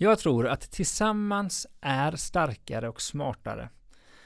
Jag 0.00 0.18
tror 0.18 0.48
att 0.48 0.70
tillsammans 0.70 1.66
är 1.80 2.16
starkare 2.16 2.88
och 2.88 3.02
smartare. 3.02 3.68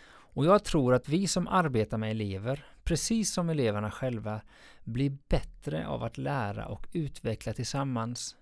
Och 0.04 0.44
jag 0.44 0.64
tror 0.64 0.94
att 0.94 1.08
vi 1.08 1.26
som 1.26 1.48
arbetar 1.48 1.98
med 1.98 2.10
elever, 2.10 2.66
precis 2.84 3.32
som 3.32 3.50
eleverna 3.50 3.90
själva, 3.90 4.40
blir 4.84 5.16
bättre 5.28 5.86
av 5.86 6.02
att 6.02 6.18
lära 6.18 6.66
och 6.66 6.86
utveckla 6.92 7.52
tillsammans. 7.52 8.36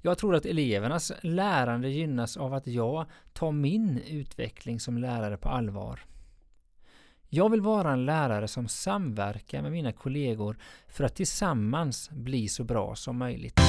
Jag 0.00 0.18
tror 0.18 0.34
att 0.34 0.46
elevernas 0.46 1.12
lärande 1.22 1.88
gynnas 1.88 2.36
av 2.36 2.54
att 2.54 2.66
jag 2.66 3.06
tar 3.32 3.52
min 3.52 3.98
utveckling 3.98 4.80
som 4.80 4.98
lärare 4.98 5.36
på 5.36 5.48
allvar. 5.48 6.00
Jag 7.28 7.50
vill 7.50 7.60
vara 7.60 7.92
en 7.92 8.06
lärare 8.06 8.48
som 8.48 8.68
samverkar 8.68 9.62
med 9.62 9.72
mina 9.72 9.92
kollegor 9.92 10.58
för 10.88 11.04
att 11.04 11.14
tillsammans 11.14 12.10
bli 12.10 12.48
så 12.48 12.64
bra 12.64 12.94
som 12.94 13.18
möjligt. 13.18 13.60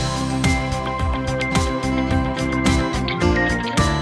Bye. 3.35 3.96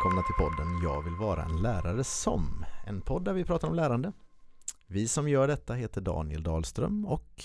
Välkomna 0.00 0.22
till 0.22 0.34
podden 0.34 0.80
Jag 0.82 1.02
vill 1.02 1.14
vara 1.14 1.44
en 1.44 1.62
lärare 1.62 2.04
som 2.04 2.64
En 2.86 3.00
podd 3.00 3.24
där 3.24 3.32
vi 3.32 3.44
pratar 3.44 3.68
om 3.68 3.74
lärande 3.74 4.12
Vi 4.86 5.08
som 5.08 5.28
gör 5.28 5.48
detta 5.48 5.74
heter 5.74 6.00
Daniel 6.00 6.42
Dahlström 6.42 7.06
och 7.06 7.44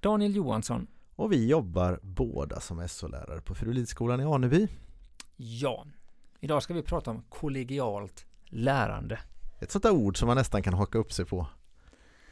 Daniel 0.00 0.36
Johansson. 0.36 0.86
Och 1.16 1.32
vi 1.32 1.48
jobbar 1.48 2.00
båda 2.02 2.60
som 2.60 2.88
SO-lärare 2.88 3.40
på 3.40 3.54
Furulidskolan 3.54 4.20
i 4.20 4.24
Aneby 4.24 4.68
Ja, 5.36 5.86
idag 6.40 6.62
ska 6.62 6.74
vi 6.74 6.82
prata 6.82 7.10
om 7.10 7.22
kollegialt 7.28 8.26
lärande. 8.44 9.20
Ett 9.60 9.70
sånt 9.70 9.82
där 9.82 9.92
ord 9.92 10.18
som 10.18 10.26
man 10.26 10.36
nästan 10.36 10.62
kan 10.62 10.74
haka 10.74 10.98
upp 10.98 11.12
sig 11.12 11.24
på 11.24 11.46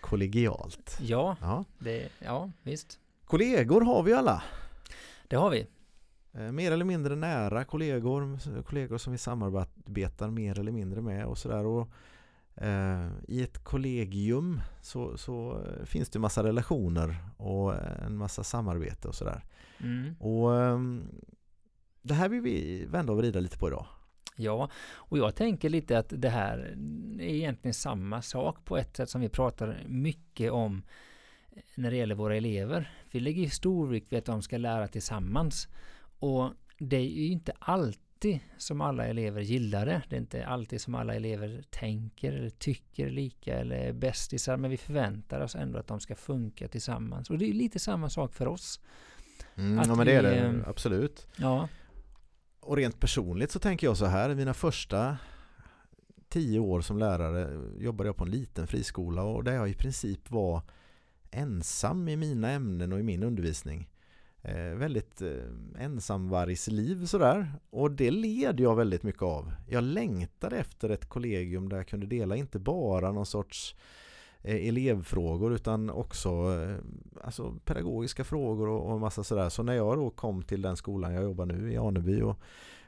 Kollegialt 0.00 0.98
Ja, 1.00 1.36
ja. 1.40 1.64
det, 1.78 2.08
ja 2.18 2.50
visst. 2.62 2.98
Kollegor 3.24 3.80
har 3.80 4.02
vi 4.02 4.12
alla 4.12 4.42
Det 5.28 5.36
har 5.36 5.50
vi. 5.50 5.66
Eh, 6.34 6.52
Mer 6.52 6.72
eller 6.72 6.84
mindre 6.84 7.16
nära 7.16 7.64
kollegor, 7.64 8.38
kollegor 8.62 8.98
som 8.98 9.12
vi 9.12 9.18
samarbetar 9.18 10.30
mer 10.30 10.58
eller 10.58 10.72
mindre 10.72 11.00
med 11.02 11.26
och 11.26 11.38
sådär. 11.38 11.86
Eh, 12.56 13.08
I 13.28 13.42
ett 13.42 13.64
kollegium 13.64 14.60
så, 14.82 15.18
så 15.18 15.62
eh, 15.66 15.84
finns 15.84 16.10
det 16.10 16.18
massa 16.18 16.42
relationer 16.42 17.16
och 17.36 17.74
en 18.06 18.16
massa 18.16 18.44
samarbete 18.44 19.08
och 19.08 19.14
sådär. 19.14 19.44
Mm. 19.80 20.14
Och 20.20 20.62
ehm, 20.62 21.04
det 22.02 22.14
här 22.14 22.28
vill 22.28 22.40
vi 22.40 22.86
vända 22.86 23.12
och 23.12 23.18
vrida 23.18 23.40
lite 23.40 23.58
på 23.58 23.68
idag. 23.68 23.86
Ja, 24.36 24.70
och 24.94 25.18
jag 25.18 25.34
tänker 25.34 25.68
lite 25.68 25.98
att 25.98 26.12
det 26.16 26.28
här 26.28 26.58
är 27.18 27.22
egentligen 27.22 27.74
samma 27.74 28.22
sak 28.22 28.64
på 28.64 28.76
ett 28.76 28.96
sätt 28.96 29.10
som 29.10 29.20
vi 29.20 29.28
pratar 29.28 29.84
mycket 29.88 30.52
om 30.52 30.82
när 31.74 31.90
det 31.90 31.96
gäller 31.96 32.14
våra 32.14 32.36
elever. 32.36 32.92
Vi 33.10 33.20
lägger 33.20 33.48
stor 33.48 33.86
vikt 33.86 34.12
vid 34.12 34.18
att 34.18 34.24
de 34.24 34.42
ska 34.42 34.58
lära 34.58 34.88
tillsammans. 34.88 35.68
Och 36.22 36.52
det 36.78 36.96
är 36.96 37.00
ju 37.00 37.26
inte 37.28 37.52
alltid 37.58 38.38
som 38.58 38.80
alla 38.80 39.06
elever 39.06 39.40
gillar 39.40 39.86
det. 39.86 40.02
Det 40.08 40.16
är 40.16 40.20
inte 40.20 40.46
alltid 40.46 40.80
som 40.80 40.94
alla 40.94 41.14
elever 41.14 41.62
tänker 41.70 42.32
eller 42.32 42.50
tycker 42.50 43.10
lika 43.10 43.58
eller 43.58 43.76
är 43.76 43.92
bästisar. 43.92 44.56
Men 44.56 44.70
vi 44.70 44.76
förväntar 44.76 45.40
oss 45.40 45.54
ändå 45.54 45.78
att 45.78 45.86
de 45.86 46.00
ska 46.00 46.14
funka 46.14 46.68
tillsammans. 46.68 47.30
Och 47.30 47.38
det 47.38 47.48
är 47.50 47.52
lite 47.52 47.78
samma 47.78 48.10
sak 48.10 48.34
för 48.34 48.48
oss. 48.48 48.80
Mm, 49.54 49.78
Att 49.78 49.86
ja 49.86 49.94
men 49.94 50.06
det 50.06 50.12
är 50.12 50.22
det, 50.22 50.38
eh, 50.38 50.68
absolut. 50.68 51.26
Ja, 51.36 51.68
Och 52.60 52.76
rent 52.76 53.00
personligt 53.00 53.50
så 53.50 53.58
tänker 53.58 53.86
jag 53.86 53.96
så 53.96 54.06
här, 54.06 54.34
mina 54.34 54.54
första 54.54 55.16
tio 56.28 56.58
år 56.58 56.80
som 56.80 56.98
lärare 56.98 57.60
jobbade 57.78 58.08
jag 58.08 58.16
på 58.16 58.24
en 58.24 58.30
liten 58.30 58.66
friskola 58.66 59.22
och 59.22 59.44
där 59.44 59.52
jag 59.52 59.70
i 59.70 59.74
princip 59.74 60.30
var 60.30 60.62
ensam 61.30 62.08
i 62.08 62.16
mina 62.16 62.50
ämnen 62.50 62.92
och 62.92 63.00
i 63.00 63.02
min 63.02 63.22
undervisning. 63.22 63.88
Eh, 64.44 64.74
väldigt 64.76 65.22
eh, 65.22 65.84
ensamvargsliv 65.84 67.06
sådär. 67.06 67.52
Och 67.70 67.90
det 67.90 68.10
led 68.10 68.60
jag 68.60 68.76
väldigt 68.76 69.02
mycket 69.02 69.22
av. 69.22 69.52
Jag 69.68 69.84
längtade 69.84 70.56
efter 70.56 70.88
ett 70.88 71.08
kollegium 71.08 71.68
där 71.68 71.76
jag 71.76 71.86
kunde 71.86 72.06
dela 72.06 72.36
inte 72.36 72.58
bara 72.58 73.12
någon 73.12 73.26
sorts 73.26 73.76
eh, 74.42 74.68
elevfrågor 74.68 75.54
utan 75.54 75.90
också 75.90 76.28
eh, 76.28 76.76
alltså 77.24 77.54
pedagogiska 77.64 78.24
frågor 78.24 78.68
och, 78.68 78.92
och 78.92 79.00
massa 79.00 79.24
sådär. 79.24 79.48
Så 79.48 79.62
när 79.62 79.74
jag 79.74 79.96
då 79.96 80.10
kom 80.10 80.42
till 80.42 80.62
den 80.62 80.76
skolan 80.76 81.14
jag 81.14 81.24
jobbar 81.24 81.46
nu 81.46 81.72
i 81.72 81.76
Aneby 81.76 82.22
och 82.22 82.38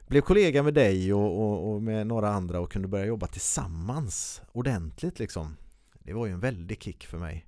blev 0.07 0.21
kollega 0.21 0.63
med 0.63 0.73
dig 0.73 1.13
och, 1.13 1.41
och, 1.41 1.73
och 1.73 1.81
med 1.81 2.07
några 2.07 2.29
andra 2.29 2.59
och 2.59 2.71
kunde 2.71 2.87
börja 2.87 3.05
jobba 3.05 3.27
tillsammans 3.27 4.41
ordentligt 4.51 5.19
liksom. 5.19 5.57
Det 5.99 6.13
var 6.13 6.25
ju 6.25 6.33
en 6.33 6.39
väldig 6.39 6.83
kick 6.83 7.05
för 7.05 7.17
mig. 7.17 7.45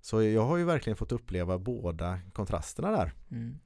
Så 0.00 0.22
jag 0.22 0.44
har 0.46 0.56
ju 0.56 0.64
verkligen 0.64 0.96
fått 0.96 1.12
uppleva 1.12 1.58
båda 1.58 2.18
kontrasterna 2.32 2.90
där. 2.90 3.12
Mm. 3.30 3.58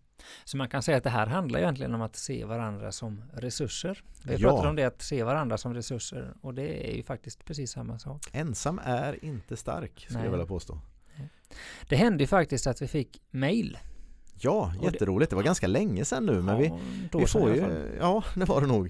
Så 0.44 0.56
man 0.56 0.69
kan 0.69 0.82
säga 0.82 0.97
att 0.98 1.04
det 1.04 1.10
här 1.10 1.26
handlar 1.26 1.60
egentligen 1.60 1.94
om 1.94 2.03
att 2.03 2.16
se 2.16 2.44
varandra 2.44 2.93
som 2.93 3.25
resurser. 3.32 4.03
Vi 4.25 4.34
Ja. 4.37 4.48
pratar 4.48 4.69
om 4.69 4.76
det 4.76 4.84
att 4.84 5.03
se 5.03 5.22
varandra 5.25 5.59
som 5.59 5.75
resurser 5.75 6.34
och 6.41 6.54
det 6.54 6.91
är 6.93 6.97
ju 6.97 7.03
faktiskt 7.03 7.44
precis 7.44 7.70
samma 7.72 7.98
sak. 7.98 8.28
Ensam 8.32 8.81
är 8.84 9.25
inte 9.25 9.56
stark 9.56 10.00
skulle 10.00 10.19
Nej. 10.19 10.25
jag 10.26 10.31
vilja 10.31 10.47
påstå. 10.47 10.78
Det 11.88 11.97
hände 11.97 12.22
ju 12.22 12.26
faktiskt 12.26 12.66
att 12.66 12.82
vi 12.82 12.88
fick 12.88 13.22
mail. 13.31 13.78
Ja, 14.41 14.72
jätteroligt. 14.82 15.31
Det 15.31 15.37
var 15.37 15.43
ganska 15.43 15.66
länge 15.66 16.04
sedan 16.04 16.26
nu 16.26 16.43
men 16.43 16.59
vi, 16.59 16.66
Ja, 16.66 16.78
vi 17.19 17.26
sedan 17.26 17.43
får 17.43 17.54
ju, 17.54 17.97
ja 18.00 18.25
det 18.34 18.44
var 18.44 18.60
det 18.60 18.66
nog. 18.66 18.87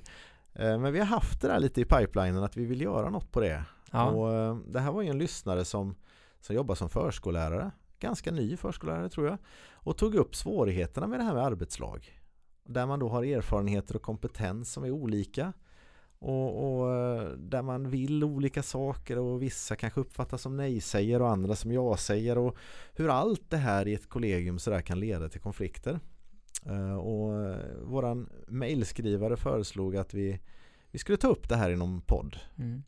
Eh, 0.54 0.78
Men 0.78 0.92
vi 0.92 0.98
har 0.98 1.06
haft 1.06 1.40
det 1.40 1.48
där 1.48 1.60
lite 1.60 1.80
i 1.80 1.84
pipelinen 1.84 2.42
att 2.44 2.56
vi 2.56 2.64
vill 2.64 2.80
göra 2.80 3.10
något 3.10 3.32
på 3.32 3.40
det. 3.40 3.64
Ja, 3.90 4.04
Och 4.10 4.32
eh, 4.34 4.56
det 4.56 4.80
här 4.80 4.92
var 4.92 5.02
ju 5.02 5.08
en 5.08 5.18
lyssnare 5.18 5.64
som, 5.64 5.94
som 6.42 6.56
jobbar 6.56 6.74
som 6.74 6.88
förskollärare, 6.88 7.70
ganska 7.98 8.30
ny 8.30 8.56
förskollärare 8.56 9.08
tror 9.08 9.26
jag, 9.26 9.38
och 9.72 9.96
tog 9.96 10.14
upp 10.14 10.36
svårigheterna 10.36 11.06
med 11.06 11.20
det 11.20 11.24
här 11.24 11.34
med 11.34 11.44
arbetslag. 11.44 12.20
Där 12.64 12.86
man 12.86 12.98
då 12.98 13.08
har 13.08 13.24
erfarenheter 13.24 13.96
och 13.96 14.02
kompetens 14.02 14.72
som 14.72 14.84
är 14.84 14.90
olika 14.90 15.52
och, 16.18 16.80
och 16.80 16.94
eh, 16.94 17.28
där 17.30 17.62
man 17.62 17.90
vill 17.90 18.24
olika 18.24 18.62
saker 18.62 19.18
och 19.18 19.42
vissa 19.42 19.76
kanske 19.76 20.00
uppfattas 20.00 20.42
som 20.42 20.56
nej-säger 20.56 21.22
och 21.22 21.28
andra 21.28 21.56
som 21.56 21.72
ja-säger 21.72 22.38
och 22.38 22.56
hur 22.92 23.08
allt 23.08 23.50
det 23.50 23.56
här 23.56 23.88
i 23.88 23.94
ett 23.94 24.08
kollegium 24.08 24.58
sådär 24.58 24.80
kan 24.80 25.00
leda 25.00 25.28
till 25.28 25.40
konflikter. 25.40 26.00
Eh, 26.66 26.96
Och 26.96 27.40
eh, 27.40 27.76
våran 27.82 28.28
mailskrivare 28.48 29.36
föreslog 29.36 29.96
att 29.96 30.14
vi, 30.14 30.40
vi 30.90 30.98
skulle 30.98 31.18
ta 31.18 31.28
upp 31.28 31.48
det 31.48 31.56
här 31.56 31.70
i 31.70 31.76
någon 31.76 32.00
podd. 32.00 32.38
mm. 32.58 32.82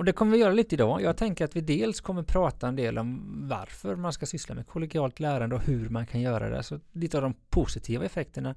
Och 0.00 0.06
det 0.06 0.12
kommer 0.12 0.32
vi 0.32 0.38
göra 0.38 0.52
lite 0.52 0.74
idag. 0.74 1.02
Jag 1.02 1.16
tänker 1.16 1.44
att 1.44 1.56
vi 1.56 1.60
dels 1.60 2.00
kommer 2.00 2.22
prata 2.22 2.68
en 2.68 2.76
del 2.76 2.98
om 2.98 3.40
varför 3.48 3.96
man 3.96 4.12
ska 4.12 4.26
syssla 4.26 4.54
med 4.54 4.66
kollegialt 4.66 5.20
lärande 5.20 5.56
och 5.56 5.62
hur 5.62 5.88
man 5.88 6.06
kan 6.06 6.20
göra 6.20 6.48
det. 6.50 6.62
Så 6.62 6.80
lite 6.92 7.16
av 7.16 7.22
de 7.22 7.34
positiva 7.50 8.04
effekterna. 8.04 8.54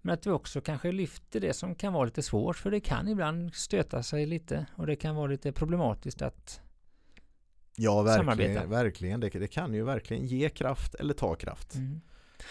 Men 0.00 0.14
att 0.14 0.26
vi 0.26 0.30
också 0.30 0.60
kanske 0.60 0.92
lyfter 0.92 1.40
det 1.40 1.52
som 1.52 1.74
kan 1.74 1.92
vara 1.92 2.04
lite 2.04 2.22
svårt 2.22 2.56
för 2.56 2.70
det 2.70 2.80
kan 2.80 3.08
ibland 3.08 3.54
stöta 3.54 4.02
sig 4.02 4.26
lite 4.26 4.66
och 4.76 4.86
det 4.86 4.96
kan 4.96 5.16
vara 5.16 5.26
lite 5.26 5.52
problematiskt 5.52 6.22
att 6.22 6.60
Ja, 7.76 8.06
Samarbeta. 8.06 8.48
verkligen. 8.48 8.70
verkligen. 8.70 9.20
Det, 9.20 9.28
det 9.28 9.48
kan 9.48 9.74
ju 9.74 9.84
verkligen 9.84 10.26
ge 10.26 10.48
kraft 10.48 10.94
eller 10.94 11.14
ta 11.14 11.34
kraft. 11.34 11.74
Mm. 11.74 12.00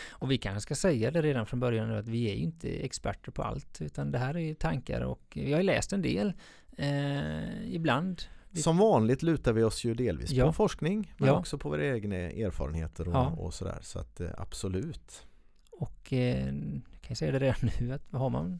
Och 0.09 0.31
vi 0.31 0.37
kanske 0.37 0.61
ska 0.61 0.75
säga 0.75 1.11
det 1.11 1.21
redan 1.21 1.45
från 1.45 1.59
början 1.59 1.89
nu 1.89 1.97
att 1.97 2.07
vi 2.07 2.31
är 2.31 2.35
ju 2.35 2.43
inte 2.43 2.69
experter 2.69 3.31
på 3.31 3.43
allt 3.43 3.81
utan 3.81 4.11
det 4.11 4.17
här 4.17 4.33
är 4.33 4.39
ju 4.39 4.55
tankar 4.55 5.01
och 5.01 5.21
vi 5.35 5.51
har 5.51 5.59
ju 5.59 5.65
läst 5.65 5.93
en 5.93 6.01
del 6.01 6.33
eh, 6.77 7.73
ibland. 7.75 8.21
Som 8.53 8.77
vanligt 8.77 9.21
lutar 9.23 9.53
vi 9.53 9.63
oss 9.63 9.83
ju 9.83 9.93
delvis 9.93 10.31
Ja. 10.31 10.45
på 10.45 10.53
forskning 10.53 11.13
men 11.17 11.27
Ja. 11.27 11.39
också 11.39 11.57
på 11.57 11.69
våra 11.69 11.85
egna 11.85 12.15
erfarenheter 12.15 13.07
och, 13.07 13.13
Ja. 13.13 13.27
och 13.29 13.53
sådär. 13.53 13.77
Så 13.81 13.99
att 13.99 14.19
eh, 14.21 14.29
absolut. 14.37 15.27
Och 15.71 16.13
eh, 16.13 16.45
kan 16.45 17.07
jag 17.07 17.17
säga 17.17 17.31
det 17.31 17.39
redan 17.39 17.69
nu 17.79 17.93
att 17.93 18.11
har 18.11 18.29
man 18.29 18.59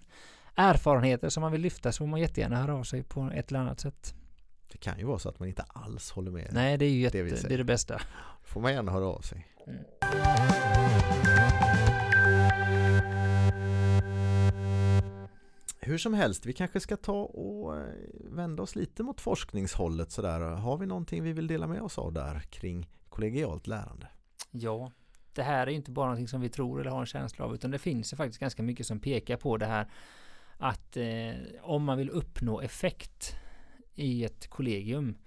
erfarenheter 0.56 1.30
som 1.30 1.42
man 1.42 1.52
vill 1.52 1.62
lyfta 1.62 1.92
så 1.92 1.98
får 1.98 2.08
man 2.08 2.20
jättegärna 2.20 2.56
höra 2.62 2.76
av 2.76 2.84
sig 2.84 3.04
på 3.04 3.32
ett 3.36 3.50
eller 3.50 3.60
annat 3.60 3.80
sätt. 3.80 4.16
Det 4.72 4.78
kan 4.78 5.00
ju 5.00 5.06
vara 5.06 5.20
så 5.20 5.30
att 5.30 5.40
man 5.40 5.48
inte 5.48 5.62
alls 5.68 6.12
håller 6.12 6.32
med. 6.32 6.50
Nej, 6.52 6.78
det 6.78 6.86
är 6.86 6.90
ju 6.90 7.00
jätte, 7.00 7.18
det 7.24 7.48
det, 7.48 7.54
är 7.54 7.58
det 7.58 7.64
bästa. 7.64 8.02
får 8.44 8.62
man 8.62 8.74
gärna 8.74 8.92
höra 8.92 9.06
av 9.06 9.22
sig. 9.22 9.48
Mm. 9.68 9.84
Hur 15.84 15.98
som 15.98 16.14
helst, 16.14 16.46
vi 16.46 16.54
kanske 16.54 16.80
ska 16.80 16.98
ta 16.98 17.22
och 17.24 17.78
eh, 17.78 17.94
vända 18.14 18.64
oss 18.64 18.76
lite 18.76 19.04
mot 19.04 19.22
forskningshållet 19.22 20.12
sådär. 20.12 20.40
Har 20.40 20.78
vi 20.78 20.86
någonting 20.86 21.24
vi 21.24 21.34
vill 21.34 21.48
dela 21.48 21.68
med 21.68 21.82
oss 21.82 21.98
av 21.98 22.14
där 22.14 22.40
kring 22.40 22.90
kollegialt 23.10 23.68
lärande? 23.68 24.08
Ja, 24.52 24.92
det 25.34 25.44
här 25.44 25.68
är 25.68 25.72
inte 25.72 25.92
bara 25.92 26.06
någonting 26.06 26.28
som 26.28 26.42
vi 26.42 26.50
tror 26.50 26.82
eller 26.82 26.92
har 26.92 27.00
en 27.00 27.06
känsla 27.06 27.46
av 27.46 27.54
utan 27.54 27.72
det 27.72 27.80
finns 27.80 28.14
ju 28.14 28.18
faktiskt 28.18 28.40
ganska 28.40 28.64
mycket 28.64 28.88
som 28.88 29.00
pekar 29.00 29.38
på 29.38 29.58
det 29.58 29.66
här 29.66 29.92
att 30.58 30.98
eh, 30.98 31.34
om 31.62 31.84
man 31.84 31.98
vill 31.98 32.10
uppnå 32.10 32.62
effekt 32.62 33.36
i 33.96 34.24
ett 34.24 34.48
kollegium 34.48 35.18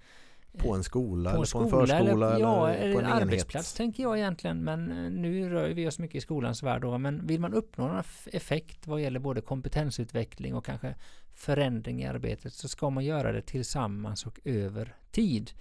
på 0.57 0.73
en 0.73 0.83
skola 0.83 1.29
på 1.29 1.35
en 1.35 1.35
eller 1.35 1.45
skola, 1.45 1.69
på 1.69 1.79
en 1.79 1.87
förskola 1.87 2.29
eller, 2.31 2.39
ja, 2.39 2.69
eller 2.69 2.93
på 2.93 2.99
en 2.99 3.05
enhet? 3.05 3.21
arbetsplats 3.21 3.73
tänker 3.73 4.03
jag 4.03 4.17
egentligen 4.17 4.63
men 4.63 4.91
eh, 4.91 5.11
nu 5.11 5.49
rör 5.49 5.69
vi 5.69 5.87
oss 5.87 5.99
mycket 5.99 6.15
i 6.15 6.21
skolans 6.21 6.63
värld 6.63 6.81
då, 6.81 6.97
men 6.97 7.27
vill 7.27 7.39
man 7.39 7.53
uppnå 7.53 7.87
någon 7.87 8.03
effekt 8.25 8.87
vad 8.87 9.01
gäller 9.01 9.19
både 9.19 9.41
kompetensutveckling 9.41 10.55
och 10.55 10.65
kanske 10.65 10.95
förändring 11.33 12.01
i 12.01 12.05
arbetet 12.05 12.53
så 12.53 12.67
ska 12.67 12.89
man 12.89 13.05
göra 13.05 13.31
det 13.31 13.41
tillsammans 13.41 14.25
och 14.25 14.39
över 14.43 14.95
tid. 15.11 15.51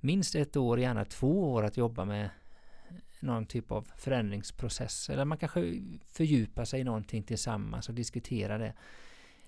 Minst 0.00 0.34
ett 0.34 0.56
år, 0.56 0.80
gärna 0.80 1.04
två 1.04 1.52
år 1.52 1.64
att 1.64 1.76
jobba 1.76 2.04
med 2.04 2.30
någon 3.20 3.46
typ 3.46 3.72
av 3.72 3.88
förändringsprocess 3.96 5.10
eller 5.10 5.24
man 5.24 5.38
kanske 5.38 5.82
fördjupar 6.12 6.64
sig 6.64 6.80
i 6.80 6.84
någonting 6.84 7.22
tillsammans 7.22 7.88
och 7.88 7.94
diskuterar 7.94 8.58
det. 8.58 8.74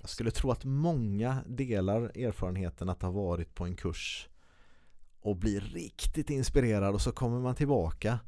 Jag 0.00 0.10
skulle 0.10 0.30
tro 0.30 0.50
att 0.50 0.64
många 0.64 1.38
delar 1.46 2.18
erfarenheten 2.18 2.88
att 2.88 3.02
ha 3.02 3.10
varit 3.10 3.54
på 3.54 3.64
en 3.64 3.76
kurs 3.76 4.28
och 5.20 5.36
blir 5.36 5.60
riktigt 5.60 6.30
inspirerad 6.30 6.94
och 6.94 7.00
så 7.00 7.12
kommer 7.12 7.40
man 7.40 7.54
tillbaka 7.54 8.18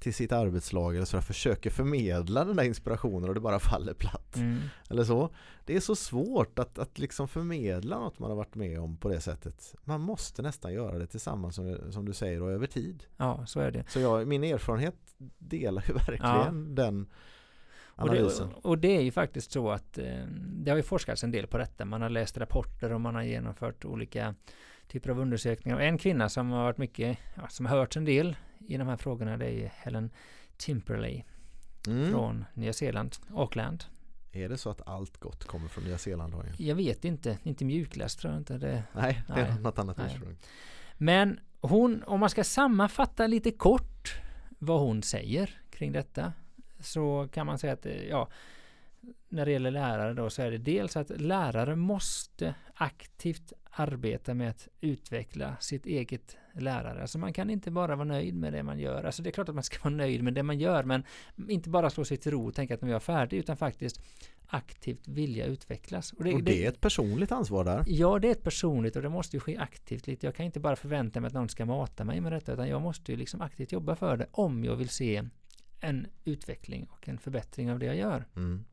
till 0.00 0.14
sitt 0.14 0.32
arbetslag 0.32 0.96
eller 0.96 1.04
så 1.04 1.16
där, 1.16 1.22
försöker 1.22 1.70
förmedla 1.70 2.44
den 2.44 2.56
där 2.56 2.64
inspirationen 2.64 3.28
och 3.28 3.34
det 3.34 3.40
bara 3.40 3.58
faller 3.58 3.94
platt. 3.94 4.36
Mm. 4.36 4.60
Eller 4.90 5.04
så. 5.04 5.30
Det 5.64 5.76
är 5.76 5.80
så 5.80 5.96
svårt 5.96 6.58
att, 6.58 6.78
att 6.78 6.98
liksom 6.98 7.28
förmedla 7.28 7.98
något 7.98 8.18
man 8.18 8.30
har 8.30 8.36
varit 8.36 8.54
med 8.54 8.80
om 8.80 8.96
på 8.96 9.08
det 9.08 9.20
sättet. 9.20 9.74
Man 9.84 10.00
måste 10.00 10.42
nästan 10.42 10.72
göra 10.72 10.98
det 10.98 11.06
tillsammans 11.06 11.54
som, 11.54 11.92
som 11.92 12.04
du 12.04 12.12
säger 12.12 12.42
och 12.42 12.50
över 12.50 12.66
tid. 12.66 13.04
Ja, 13.16 13.46
så 13.46 13.60
är 13.60 13.70
det. 13.70 13.84
Så 13.88 14.00
jag, 14.00 14.28
min 14.28 14.44
erfarenhet 14.44 14.96
delar 15.38 15.84
ju 15.88 15.94
verkligen 16.06 16.74
den 16.74 17.06
analysen. 17.94 18.48
Och 18.48 18.62
det, 18.62 18.68
och 18.68 18.78
det 18.78 18.96
är 18.96 19.02
ju 19.02 19.12
faktiskt 19.12 19.52
så 19.52 19.70
att 19.70 19.98
eh, 19.98 20.24
det 20.36 20.70
har 20.70 20.76
ju 20.76 20.82
forskats 20.82 21.24
en 21.24 21.30
del 21.30 21.46
på 21.46 21.58
detta. 21.58 21.84
Man 21.84 22.02
har 22.02 22.08
läst 22.08 22.38
rapporter 22.38 22.92
och 22.92 23.00
man 23.00 23.14
har 23.14 23.22
genomfört 23.22 23.84
olika 23.84 24.34
typer 24.90 25.10
av 25.10 25.18
undersökningar. 25.18 25.76
Och 25.76 25.82
en 25.82 25.98
kvinna 25.98 26.28
som 26.28 26.50
har 26.50 26.62
varit 26.62 26.78
mycket, 26.78 27.18
ja, 27.34 27.48
som 27.48 27.66
har 27.66 27.76
hört 27.76 27.96
en 27.96 28.04
del 28.04 28.36
i 28.68 28.76
de 28.76 28.88
här 28.88 28.96
frågorna 28.96 29.36
det 29.36 29.50
är 29.50 29.72
Helen 29.76 30.10
Timperley 30.56 31.22
Mm. 31.86 32.10
från 32.10 32.44
Nya 32.54 32.72
Zeeland, 32.72 33.16
Auckland. 33.34 33.84
Är 34.32 34.48
det 34.48 34.58
så 34.58 34.70
att 34.70 34.88
allt 34.88 35.16
gott 35.18 35.44
kommer 35.44 35.68
från 35.68 35.84
Nya 35.84 35.98
Zeeland? 35.98 36.32
Då? 36.32 36.42
Jag 36.58 36.74
vet 36.74 37.04
inte, 37.04 37.38
inte 37.42 37.64
mjukläst 37.64 38.18
tror 38.20 38.32
jag 38.32 38.40
inte. 38.40 38.58
Det. 38.58 38.82
Nej, 38.92 39.22
det 39.26 39.32
är 39.40 39.48
Nej. 39.50 39.60
något 39.60 39.78
annat 39.78 39.98
ursprung. 40.06 40.36
Men 40.96 41.40
hon, 41.60 42.02
om 42.06 42.20
man 42.20 42.30
ska 42.30 42.44
sammanfatta 42.44 43.26
lite 43.26 43.50
kort 43.50 44.14
vad 44.58 44.80
hon 44.80 45.02
säger 45.02 45.60
kring 45.70 45.92
detta 45.92 46.32
så 46.80 47.28
kan 47.32 47.46
man 47.46 47.58
säga 47.58 47.72
att 47.72 47.86
eh, 47.86 48.04
ja, 48.08 48.28
när 49.28 49.46
det 49.46 49.52
gäller 49.52 49.70
lärare 49.70 50.14
då 50.14 50.30
så 50.30 50.42
är 50.42 50.50
det 50.50 50.58
dels 50.58 50.96
att 50.96 51.20
lärare 51.20 51.76
måste 51.76 52.54
aktivt 52.74 53.52
arbeta 53.70 54.34
med 54.34 54.50
att 54.50 54.68
utveckla 54.80 55.56
sitt 55.60 55.86
eget 55.86 56.36
lärare. 56.54 57.00
Alltså 57.00 57.18
man 57.18 57.32
kan 57.32 57.50
inte 57.50 57.70
bara 57.70 57.96
vara 57.96 58.08
nöjd 58.08 58.34
med 58.34 58.52
det 58.52 58.62
man 58.62 58.78
gör. 58.78 59.04
Alltså 59.04 59.22
det 59.22 59.28
är 59.28 59.32
klart 59.32 59.48
att 59.48 59.54
man 59.54 59.64
ska 59.64 59.78
vara 59.84 59.94
nöjd 59.94 60.22
med 60.24 60.34
det 60.34 60.42
man 60.42 60.58
gör 60.58 60.82
men 60.82 61.04
inte 61.48 61.70
bara 61.70 61.90
slå 61.90 62.04
sig 62.04 62.16
till 62.16 62.32
ro 62.32 62.48
och 62.48 62.54
tänka 62.54 62.74
att 62.74 62.82
nu 62.82 62.88
är 62.88 62.92
jag 62.92 63.02
färdig 63.02 63.38
utan 63.38 63.56
faktiskt 63.56 64.00
aktivt 64.46 65.08
vilja 65.08 65.46
utvecklas. 65.46 66.12
Och 66.12 66.24
det 66.24 66.64
är 66.64 66.68
ett 66.68 66.80
personligt 66.80 67.32
ansvar 67.32 67.64
där. 67.64 67.84
Ja, 67.86 68.18
det 68.18 68.28
är 68.28 68.32
ett 68.32 68.42
personligt 68.42 68.96
och 68.96 69.02
det 69.02 69.08
måste 69.08 69.36
ju 69.36 69.40
ske 69.40 69.56
aktivt 69.56 70.06
lite. 70.06 70.26
Jag 70.26 70.34
kan 70.34 70.46
inte 70.46 70.60
bara 70.60 70.76
förvänta 70.76 71.20
mig 71.20 71.28
att 71.28 71.34
någon 71.34 71.48
ska 71.48 71.64
mata 71.64 72.04
mig 72.04 72.20
med 72.20 72.32
detta 72.32 72.52
utan 72.52 72.68
jag 72.68 72.82
måste 72.82 73.12
ju 73.12 73.18
liksom 73.18 73.40
aktivt 73.40 73.72
jobba 73.72 73.96
för 73.96 74.16
det 74.16 74.26
om 74.30 74.64
jag 74.64 74.76
vill 74.76 74.88
se 74.88 75.22
en 75.80 76.06
utveckling 76.24 76.84
och 76.90 77.08
en 77.08 77.18
förbättring 77.18 77.72
av 77.72 77.78
det 77.78 77.86
jag 77.86 77.96
gör. 77.96 78.24
Mm. 78.36 78.64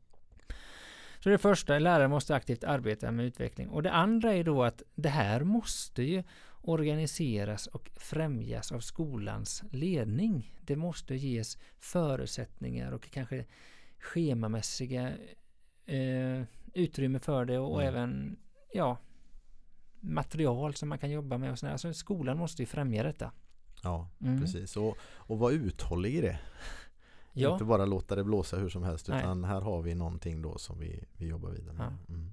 Så 1.20 1.28
det 1.28 1.38
första, 1.38 1.78
lärare 1.78 2.08
måste 2.08 2.34
aktivt 2.34 2.64
arbeta 2.64 3.10
med 3.10 3.26
utveckling. 3.26 3.68
Och 3.68 3.82
det 3.82 3.92
andra 3.92 4.34
är 4.34 4.44
då 4.44 4.62
att 4.64 4.82
det 4.94 5.08
här 5.08 5.44
måste 5.44 6.02
ju 6.02 6.24
organiseras 6.62 7.66
och 7.66 7.90
främjas 7.96 8.72
av 8.72 8.80
skolans 8.80 9.62
ledning. 9.70 10.54
Det 10.62 10.76
måste 10.76 11.14
ges 11.14 11.58
förutsättningar 11.78 12.92
och 12.92 13.10
kanske 13.10 13.44
schemamässiga 13.98 15.08
eh, 15.86 16.42
utrymme 16.74 17.18
för 17.18 17.44
det 17.44 17.58
och, 17.58 17.72
och 17.74 17.82
Mm. 17.82 17.94
även 17.94 18.36
ja, 18.72 18.98
material 20.00 20.74
som 20.74 20.88
man 20.88 20.98
kan 20.98 21.10
jobba 21.10 21.38
med. 21.38 21.50
Och 21.52 21.58
sådär. 21.58 21.72
Alltså 21.72 21.92
skolan 21.94 22.38
måste 22.38 22.62
ju 22.62 22.66
främja 22.66 23.02
detta. 23.02 23.32
Ja, 23.82 24.08
Mm. 24.20 24.40
precis. 24.40 24.76
Och, 24.76 24.96
och 25.02 25.38
vara 25.38 25.52
uthållig 25.52 26.14
i 26.14 26.20
det. 26.20 26.38
Ja. 27.42 27.52
Inte 27.52 27.64
bara 27.64 27.84
låta 27.86 28.16
det 28.16 28.24
blåsa 28.24 28.56
hur 28.56 28.68
som 28.68 28.82
helst 28.82 29.08
Nej. 29.08 29.18
utan 29.20 29.44
här 29.44 29.60
har 29.60 29.82
vi 29.82 29.94
någonting 29.94 30.42
då 30.42 30.58
som 30.58 30.78
vi, 30.78 31.04
vi 31.16 31.26
jobbar 31.26 31.50
vidare 31.50 31.72
med. 31.74 31.86
Ja. 32.08 32.14
Mm. 32.14 32.30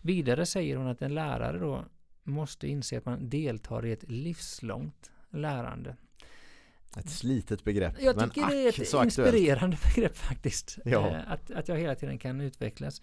Vidare 0.00 0.46
säger 0.46 0.76
hon 0.76 0.86
att 0.86 1.02
en 1.02 1.14
lärare 1.14 1.58
då 1.58 1.84
måste 2.22 2.68
inse 2.68 2.98
att 2.98 3.04
man 3.06 3.28
deltar 3.28 3.86
i 3.86 3.92
ett 3.92 4.10
livslångt 4.10 5.10
lärande. 5.30 5.96
Ett 6.98 7.10
slitet 7.10 7.64
begrepp. 7.64 7.94
Jag 8.00 8.16
men 8.16 8.30
tycker 8.30 8.48
det 8.48 8.64
är 8.64 8.68
ett 8.68 8.80
aktuellt. 8.80 9.04
inspirerande 9.04 9.76
begrepp 9.94 10.16
faktiskt. 10.16 10.78
Ja. 10.84 11.08
Eh, 11.10 11.32
Att, 11.32 11.50
att 11.50 11.68
jag 11.68 11.76
hela 11.78 11.94
tiden 11.94 12.18
kan 12.18 12.40
utvecklas. 12.40 13.02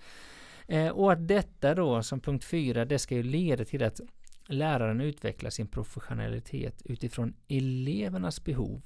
Eh, 0.68 0.88
Och 0.90 1.12
att 1.12 1.28
detta 1.28 1.76
då 1.76 2.04
som 2.04 2.20
punkt 2.20 2.44
fyra, 2.46 2.86
det 2.86 3.00
ska 3.00 3.16
ju 3.16 3.24
leda 3.24 3.66
till 3.66 3.84
att 3.84 4.00
läraren 4.46 5.02
utvecklar 5.02 5.50
sin 5.50 5.68
professionalitet 5.68 6.82
utifrån 6.86 7.34
elevernas 7.48 8.44
behov 8.44 8.82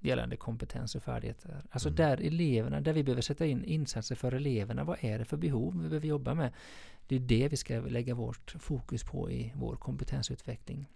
gällande 0.00 0.36
kompetens 0.36 0.94
och 0.94 1.02
färdigheter. 1.02 1.62
Alltså 1.70 1.88
Mm. 1.88 1.96
där 1.96 2.16
eleverna, 2.20 2.80
där 2.80 2.92
vi 2.92 3.04
behöver 3.04 3.22
sätta 3.22 3.46
in 3.46 3.64
insatser 3.64 4.14
för 4.14 4.32
eleverna. 4.32 4.84
Vad 4.84 4.98
är 5.00 5.18
det 5.18 5.24
för 5.24 5.36
behov 5.36 5.82
vi 5.82 5.88
behöver 5.88 6.06
jobba 6.08 6.34
med? 6.34 6.52
Det 7.06 7.16
är 7.16 7.20
det 7.20 7.48
vi 7.48 7.56
ska 7.56 7.80
lägga 7.80 8.14
vårt 8.14 8.50
fokus 8.58 9.04
på 9.04 9.30
i 9.30 9.52
vår 9.56 9.76
kompetensutveckling. 9.76 10.86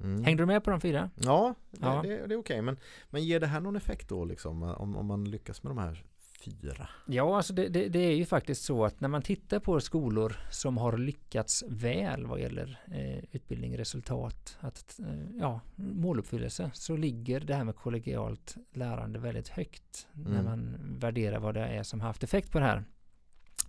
Mm. 0.00 0.24
Hängde 0.24 0.42
du 0.42 0.46
med 0.46 0.64
på 0.64 0.70
de 0.70 0.80
fyra? 0.80 1.10
Ja, 1.14 1.54
det, 1.70 1.78
Ja. 1.86 2.02
det, 2.02 2.26
det 2.26 2.34
är 2.34 2.38
okej. 2.38 2.62
Men, 2.62 2.76
men 3.10 3.24
ger 3.24 3.40
det 3.40 3.46
här 3.46 3.60
någon 3.60 3.76
effekt 3.76 4.08
då 4.08 4.24
liksom? 4.24 4.62
Om, 4.62 4.96
om 4.96 5.06
man 5.06 5.24
lyckas 5.24 5.62
med 5.62 5.70
de 5.70 5.78
här 5.78 6.04
fyra? 6.44 6.88
Ja, 7.06 7.36
alltså 7.36 7.52
det, 7.52 7.68
det, 7.68 7.88
det 7.88 7.98
är 7.98 8.14
ju 8.16 8.24
faktiskt 8.24 8.62
så 8.64 8.84
att 8.84 9.00
när 9.00 9.08
man 9.08 9.22
tittar 9.22 9.58
på 9.58 9.80
skolor 9.80 10.36
som 10.50 10.76
har 10.78 10.96
lyckats 10.98 11.64
väl 11.68 12.26
vad 12.26 12.40
gäller 12.40 12.80
eh, 12.92 13.24
utbildning, 13.32 13.78
resultat, 13.78 14.58
att, 14.60 15.00
eh, 15.00 15.36
ja, 15.40 15.60
måluppfyllelse, 15.76 16.70
så 16.74 16.96
ligger 16.96 17.40
det 17.40 17.54
här 17.54 17.64
med 17.64 17.76
kollegialt 17.76 18.56
lärande 18.72 19.18
väldigt 19.18 19.48
högt 19.48 20.08
när 20.12 20.30
Mm. 20.40 20.44
man 20.44 20.76
värderar 20.98 21.38
vad 21.38 21.54
det 21.54 21.60
är 21.66 21.82
som 21.82 22.00
har 22.00 22.06
haft 22.06 22.22
effekt 22.22 22.50
på 22.52 22.58
det 22.58 22.64
här. 22.64 22.84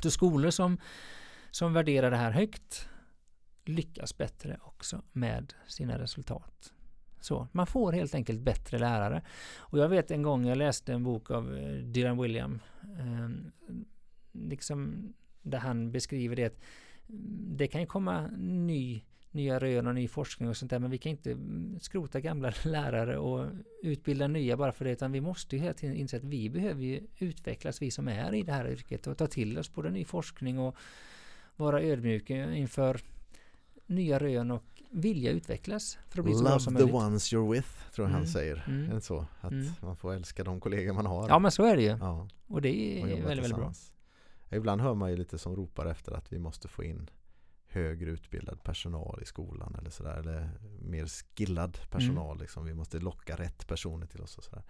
Så 0.03 0.12
skolor 0.12 0.50
som, 0.50 0.77
som 1.51 1.74
värderar 1.74 2.12
det 2.12 2.17
här 2.17 2.31
högt 2.31 2.89
lyckas 3.65 4.17
bättre 4.17 4.57
också 4.62 5.01
med 5.12 5.53
sina 5.67 6.00
resultat. 6.00 6.74
Så 7.23 7.47
man 7.51 7.67
får 7.67 7.91
helt 7.91 8.15
enkelt 8.15 8.41
bättre 8.41 8.77
lärare. 8.77 9.21
Och 9.57 9.79
jag 9.79 9.89
vet 9.89 10.11
en 10.11 10.21
gång 10.21 10.45
jag 10.45 10.57
läste 10.57 10.93
en 10.93 11.03
bok 11.03 11.31
av 11.31 11.55
eh, 11.57 11.73
Dylan 11.73 12.21
William 12.21 12.59
eh, 12.83 13.29
liksom 14.31 15.13
där 15.41 15.59
han 15.59 15.91
beskriver 15.91 16.35
det 16.35 16.45
att 16.45 16.59
mm, 17.09 17.57
det 17.57 17.67
kan 17.67 17.81
ju 17.81 17.87
komma 17.87 18.27
ny, 18.37 19.01
nya 19.31 19.59
rön 19.59 19.87
och 19.87 19.95
ny 19.95 20.07
forskning 20.07 20.49
och 20.49 20.57
sånt 20.57 20.69
där 20.69 20.79
men 20.79 20.91
vi 20.91 20.97
kan 20.97 21.09
inte 21.09 21.31
mm, 21.31 21.79
skrota 21.79 22.19
gamla 22.19 22.53
lärare 22.63 23.17
och 23.17 23.47
utbilda 23.83 24.27
nya 24.27 24.57
bara 24.57 24.71
för 24.71 24.85
det 24.85 24.91
utan 24.91 25.11
vi 25.11 25.21
måste 25.21 25.55
ju 25.55 25.61
hela 25.61 25.73
tiden 25.73 25.95
inse 25.95 26.17
att 26.17 26.23
vi 26.23 26.49
behöver 26.49 26.81
ju 26.81 27.07
utvecklas 27.19 27.81
vi 27.81 27.91
som 27.91 28.07
är 28.07 28.33
i 28.33 28.41
det 28.43 28.53
här 28.53 28.71
yrket 28.71 29.07
och 29.07 29.17
ta 29.17 29.27
till 29.27 29.57
oss 29.57 29.73
både 29.73 29.89
ny 29.89 30.05
forskning 30.05 30.59
och 30.59 30.75
vara 31.55 31.81
ödmjuka 31.81 32.53
inför 32.53 33.01
nya 33.85 34.19
rön 34.19 34.51
och 34.51 34.72
vilja 34.93 35.31
utvecklas 35.31 35.97
för 36.09 36.19
att 36.19 36.25
bli 36.25 36.33
så 36.33 36.41
bra 36.43 36.50
Love 36.51 36.59
som 36.59 36.73
the 36.75 36.79
möjligt. 36.79 36.95
ones 36.95 37.33
you're 37.33 37.51
with, 37.51 37.67
tror 37.93 38.07
jag 38.07 38.12
han 38.12 38.21
Mm. 38.21 38.31
säger. 38.33 38.63
Mm. 38.67 38.89
Är 38.91 38.93
det 38.95 39.01
så? 39.01 39.25
Att 39.41 39.51
Mm. 39.51 39.67
man 39.81 39.95
får 39.95 40.13
älska 40.13 40.43
de 40.43 40.59
kollegor 40.59 40.93
man 40.93 41.05
har. 41.05 41.29
Ja 41.29 41.39
men 41.39 41.51
så 41.51 41.63
är 41.65 41.75
det 41.75 41.81
ju. 41.81 41.89
Ja, 42.00 42.27
Och 42.47 42.62
det 42.62 42.69
och 43.01 43.07
är 43.07 43.12
jobba 43.15 43.27
väldigt, 43.27 43.43
väldigt 43.45 43.55
bra. 43.59 43.73
Ibland 44.51 44.81
hör 44.81 44.93
man 44.93 45.09
ju 45.12 45.17
lite 45.17 45.38
som 45.38 45.55
ropar 45.55 45.85
efter 45.85 46.12
att 46.12 46.33
vi 46.33 46.39
måste 46.39 46.67
få 46.67 46.83
in 46.83 47.09
högre 47.67 48.09
utbildad 48.12 48.63
personal 48.63 49.19
i 49.21 49.25
skolan 49.25 49.75
eller 49.75 49.89
sådär. 49.89 50.17
Eller 50.17 50.50
mer 50.81 51.05
skillad 51.05 51.79
personal. 51.89 52.31
Mm. 52.31 52.41
Liksom. 52.41 52.65
Vi 52.65 52.73
måste 52.73 53.00
locka 53.00 53.35
rätt 53.35 53.67
personer 53.67 54.05
till 54.07 54.21
oss 54.21 54.38
och 54.38 54.43
sådär. 54.43 54.63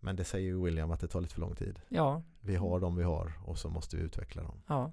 Men 0.00 0.16
det 0.16 0.24
säger 0.24 0.46
ju 0.46 0.64
William 0.64 0.90
att 0.90 1.00
det 1.00 1.08
tar 1.08 1.20
lite 1.20 1.34
för 1.34 1.40
lång 1.40 1.54
tid. 1.54 1.80
Ja, 1.88 2.22
Vi 2.40 2.56
har 2.56 2.80
de 2.80 2.96
vi 2.96 3.02
har 3.02 3.32
och 3.44 3.58
så 3.58 3.68
måste 3.70 3.96
vi 3.96 4.02
utveckla 4.02 4.42
dem. 4.42 4.62
ja. 4.66 4.92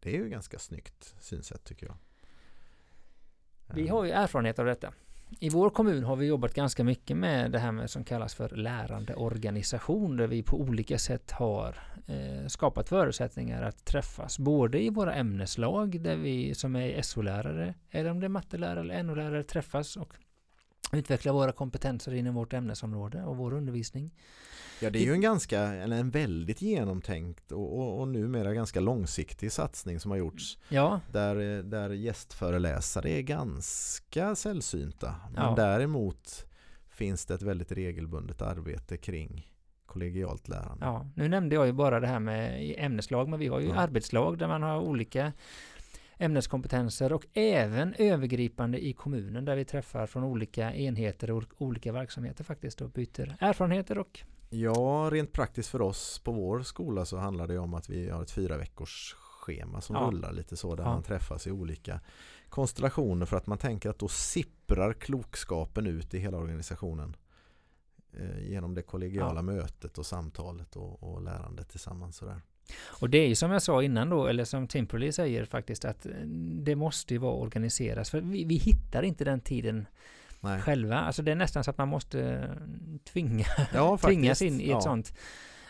Det 0.00 0.10
är 0.16 0.18
ju 0.18 0.28
ganska 0.28 0.58
snyggt 0.58 1.14
synsätt 1.20 1.64
tycker 1.64 1.86
jag. 1.86 1.96
Vi 3.74 3.88
har 3.88 4.04
ju 4.04 4.10
erfarenhet 4.10 4.58
av 4.58 4.66
detta. 4.66 4.92
I 5.40 5.48
vår 5.48 5.70
kommun 5.70 6.04
har 6.04 6.16
vi 6.16 6.26
jobbat 6.26 6.54
ganska 6.54 6.84
mycket 6.84 7.16
med 7.16 7.52
det 7.52 7.58
här 7.58 7.72
med 7.72 7.90
som 7.90 8.04
kallas 8.04 8.34
för 8.34 8.48
lärande 8.48 9.14
organisation 9.14 10.16
där 10.16 10.26
vi 10.26 10.42
på 10.42 10.60
olika 10.60 10.98
sätt 10.98 11.30
har 11.30 11.78
eh, 12.06 12.46
skapat 12.46 12.88
förutsättningar 12.88 13.62
att 13.62 13.84
träffas 13.84 14.38
både 14.38 14.82
i 14.82 14.90
våra 14.90 15.14
ämneslag 15.14 16.00
där 16.00 16.16
vi 16.16 16.54
som 16.54 16.76
är 16.76 17.02
SO-lärare 17.02 17.74
eller 17.90 18.10
om 18.10 18.20
det 18.20 18.26
är 18.26 18.28
mattelärare 18.28 18.80
eller 18.80 19.02
NO-lärare 19.02 19.42
träffas 19.42 19.96
och 19.96 20.14
utvecklar 20.96 21.32
våra 21.32 21.52
kompetenser 21.52 22.14
inom 22.14 22.34
vårt 22.34 22.52
ämnesområde 22.52 23.22
och 23.24 23.36
vår 23.36 23.52
undervisning. 23.54 24.10
Ja, 24.80 24.90
det 24.90 24.98
är 24.98 25.04
ju 25.04 25.12
en 25.12 25.20
ganska, 25.20 25.60
eller 25.60 25.96
en 25.96 26.10
väldigt 26.10 26.62
genomtänkt 26.62 27.52
och, 27.52 27.78
och, 27.78 28.00
och 28.00 28.08
numera 28.08 28.54
ganska 28.54 28.80
långsiktig 28.80 29.52
satsning 29.52 30.00
som 30.00 30.10
har 30.10 30.18
gjorts. 30.18 30.58
Ja. 30.68 31.00
Där, 31.12 31.62
där 31.62 31.90
gästföreläsare 31.90 33.10
är 33.10 33.22
ganska 33.22 34.34
sällsynta. 34.34 35.14
Men 35.34 35.44
Ja. 35.44 35.54
däremot 35.56 36.46
finns 36.88 37.26
det 37.26 37.34
ett 37.34 37.42
väldigt 37.42 37.72
regelbundet 37.72 38.42
arbete 38.42 38.96
kring 38.96 39.50
kollegialt 39.86 40.48
lärande. 40.48 40.84
Ja, 40.86 41.06
nu 41.16 41.28
nämnde 41.28 41.54
jag 41.54 41.66
ju 41.66 41.72
bara 41.72 42.00
det 42.00 42.06
här 42.06 42.20
med 42.20 42.74
ämneslag, 42.78 43.28
men 43.28 43.38
vi 43.38 43.46
har 43.48 43.60
ju 43.60 43.68
Ja. 43.68 43.74
arbetslag 43.74 44.38
där 44.38 44.48
man 44.48 44.62
har 44.62 44.80
olika 44.80 45.32
ämneskompetenser 46.18 47.12
och 47.12 47.26
även 47.32 47.94
övergripande 47.94 48.84
i 48.86 48.92
kommunen 48.92 49.44
där 49.44 49.56
vi 49.56 49.64
träffar 49.64 50.06
från 50.06 50.24
olika 50.24 50.74
enheter 50.74 51.30
och 51.30 51.44
olika 51.58 51.92
verksamheter 51.92 52.44
faktiskt 52.44 52.80
och 52.80 52.90
byter 52.90 53.36
erfarenheter 53.40 53.98
och 53.98 54.20
Ja, 54.50 55.08
rent 55.12 55.32
praktiskt 55.32 55.68
för 55.68 55.82
oss 55.82 56.18
på 56.24 56.32
vår 56.32 56.62
skola 56.62 57.04
så 57.04 57.16
handlar 57.16 57.46
det 57.46 57.58
om 57.58 57.74
att 57.74 57.88
vi 57.90 58.10
har 58.10 58.22
ett 58.22 58.30
fyra 58.30 58.56
veckors 58.56 59.14
schema 59.18 59.80
som 59.80 59.96
Ja. 59.96 60.02
rullar 60.02 60.32
lite 60.32 60.56
så 60.56 60.74
där 60.74 60.84
Ja. 60.84 60.90
man 60.90 61.02
träffas 61.02 61.46
i 61.46 61.50
olika 61.50 62.00
konstellationer 62.48 63.26
för 63.26 63.36
att 63.36 63.46
man 63.46 63.58
tänker 63.58 63.90
att 63.90 63.98
då 63.98 64.08
sipprar 64.08 64.92
klokskapen 64.92 65.86
ut 65.86 66.14
i 66.14 66.18
hela 66.18 66.36
organisationen 66.38 67.16
eh, 68.12 68.38
genom 68.50 68.74
det 68.74 68.82
kollegiala 68.82 69.38
Ja. 69.38 69.42
mötet 69.42 69.98
och 69.98 70.06
samtalet 70.06 70.76
och, 70.76 71.02
och 71.02 71.22
lärandet 71.22 71.68
tillsammans. 71.68 72.16
Sådär. 72.16 72.40
Och 72.84 73.10
det 73.10 73.18
är 73.18 73.28
ju 73.28 73.34
som 73.34 73.50
jag 73.50 73.62
sa 73.62 73.82
innan 73.82 74.10
då, 74.10 74.26
eller 74.26 74.44
som 74.44 74.68
Timperley 74.68 75.12
säger 75.12 75.44
faktiskt, 75.44 75.84
att 75.84 76.06
eh, 76.06 76.12
det 76.62 76.74
måste 76.76 77.14
ju 77.14 77.18
vara 77.18 77.34
organiserat. 77.34 78.08
För 78.08 78.20
vi, 78.20 78.44
vi 78.44 78.54
hittar 78.54 79.02
inte 79.02 79.24
den 79.24 79.40
tiden 79.40 79.86
Nej. 80.40 80.60
själva. 80.60 80.96
Alltså 81.00 81.22
det 81.22 81.30
är 81.30 81.34
nästan 81.36 81.64
så 81.64 81.70
att 81.70 81.78
man 81.78 81.88
måste 81.88 82.20
eh, 82.22 82.98
tvinga, 83.12 83.44
Ja, 83.74 83.98
tvingas 84.02 84.42
in 84.42 84.60
i 84.60 84.64
ett 84.64 84.70
Ja. 84.70 84.80
sånt 84.80 85.12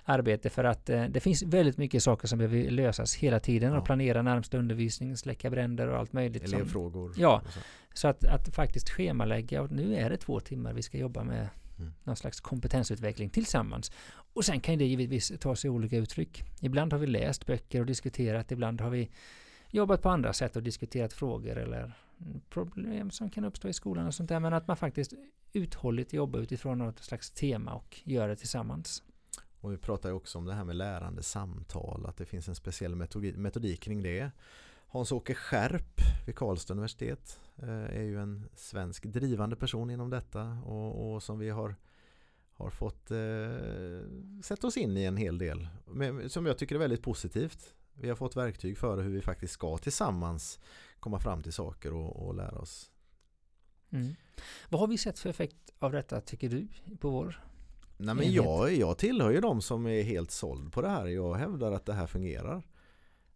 arbete 0.06 0.50
för 0.50 0.64
att 0.64 0.90
eh, 0.90 1.04
det 1.04 1.20
finns 1.20 1.42
väldigt 1.42 1.78
mycket 1.78 2.02
saker 2.02 2.28
som 2.28 2.38
behöver 2.38 2.70
lösas 2.70 3.14
hela 3.14 3.40
tiden 3.40 3.72
Ja. 3.72 3.78
och 3.78 3.84
planera 3.84 4.22
närmsta 4.22 4.58
undervisning, 4.58 5.16
släcka 5.16 5.50
bränder 5.50 5.88
och 5.88 5.98
allt 5.98 6.12
möjligt. 6.12 6.48
Som, 6.48 6.54
Elevfrågor. 6.58 7.12
Ja. 7.16 7.42
och 7.46 7.52
så. 7.52 7.60
så 7.94 8.08
att, 8.08 8.24
att 8.24 8.54
faktiskt 8.54 8.90
schemalägga 8.90 9.62
och 9.62 9.70
nu 9.70 9.96
är 9.96 10.10
det 10.10 10.16
två 10.16 10.40
timmar 10.40 10.72
vi 10.72 10.82
ska 10.82 10.98
jobba 10.98 11.24
med 11.24 11.48
Mm. 11.78 11.92
någon 12.04 12.16
slags 12.16 12.40
kompetensutveckling 12.40 13.30
tillsammans. 13.30 13.92
Och 14.06 14.44
sen 14.44 14.60
kan 14.60 14.78
det 14.78 14.84
givetvis 14.84 15.32
ta 15.40 15.56
sig 15.56 15.70
olika 15.70 15.96
uttryck. 15.96 16.44
Ibland 16.60 16.92
har 16.92 17.00
vi 17.00 17.06
läst 17.06 17.46
böcker 17.46 17.80
och 17.80 17.86
diskuterat, 17.86 18.52
ibland 18.52 18.80
har 18.80 18.90
vi 18.90 19.10
jobbat 19.70 20.02
på 20.02 20.08
andra 20.08 20.32
sätt 20.32 20.56
och 20.56 20.62
diskuterat 20.62 21.12
frågor 21.12 21.58
eller 21.58 21.92
problem 22.50 23.10
som 23.10 23.30
kan 23.30 23.44
uppstå 23.44 23.68
i 23.68 23.72
skolan 23.72 24.06
och 24.06 24.14
sånt 24.14 24.28
där. 24.28 24.40
Men 24.40 24.52
att 24.52 24.68
man 24.68 24.76
faktiskt 24.76 25.12
uthålligt 25.52 26.12
jobbar 26.12 26.40
utifrån 26.40 26.78
något 26.78 26.98
slags 26.98 27.30
tema 27.30 27.74
och 27.74 28.00
gör 28.04 28.28
det 28.28 28.36
tillsammans. 28.36 29.02
Och 29.60 29.72
vi 29.72 29.76
pratar 29.76 30.08
ju 30.08 30.14
också 30.14 30.38
om 30.38 30.44
det 30.44 30.54
här 30.54 30.64
med 30.64 30.76
lärande 30.76 31.22
samtal, 31.22 32.06
att 32.06 32.16
det 32.16 32.26
finns 32.26 32.48
en 32.48 32.54
speciell 32.54 32.94
metodik, 32.94 33.36
metodik 33.36 33.80
kring 33.80 34.02
det. 34.02 34.30
Hans-Åke 34.94 35.34
Skärp 35.34 36.00
vid 36.26 36.36
Karlstad 36.36 36.74
universitet 36.74 37.40
eh, 37.56 37.68
är 37.68 38.02
ju 38.02 38.20
en 38.20 38.44
svensk 38.54 39.04
drivande 39.04 39.56
person 39.56 39.90
inom 39.90 40.10
detta 40.10 40.58
och, 40.66 41.14
och 41.14 41.22
som 41.22 41.38
vi 41.38 41.50
har, 41.50 41.76
har 42.52 42.70
fått 42.70 43.10
eh, 43.10 44.42
sätta 44.42 44.66
oss 44.66 44.76
in 44.76 44.96
i 44.96 45.04
en 45.04 45.16
hel 45.16 45.38
del. 45.38 45.68
Men, 45.86 46.30
som 46.30 46.46
jag 46.46 46.58
tycker 46.58 46.74
är 46.74 46.78
väldigt 46.78 47.02
positivt. 47.02 47.74
Vi 47.94 48.08
har 48.08 48.16
fått 48.16 48.36
verktyg 48.36 48.78
för 48.78 49.02
hur 49.02 49.10
vi 49.10 49.22
faktiskt 49.22 49.52
ska 49.52 49.78
tillsammans 49.78 50.58
komma 51.00 51.18
fram 51.18 51.42
till 51.42 51.52
saker 51.52 51.92
och, 51.92 52.26
och 52.26 52.34
lära 52.34 52.58
oss. 52.58 52.90
Mm. 53.90 54.14
Vad 54.68 54.80
har 54.80 54.88
vi 54.88 54.98
sett 54.98 55.18
för 55.18 55.30
effekt 55.30 55.72
av 55.78 55.92
detta 55.92 56.20
tycker 56.20 56.48
du 56.48 56.68
på 57.00 57.10
vår? 57.10 57.44
Nej, 57.96 58.14
men 58.14 58.32
jag, 58.32 58.72
jag 58.72 58.98
tillhör 58.98 59.30
ju 59.30 59.40
de 59.40 59.62
som 59.62 59.86
är 59.86 60.02
helt 60.02 60.30
såld 60.30 60.72
på 60.72 60.82
det 60.82 60.88
här. 60.88 61.06
Jag 61.06 61.34
hävdar 61.34 61.72
att 61.72 61.86
det 61.86 61.92
här 61.92 62.06
fungerar. 62.06 62.62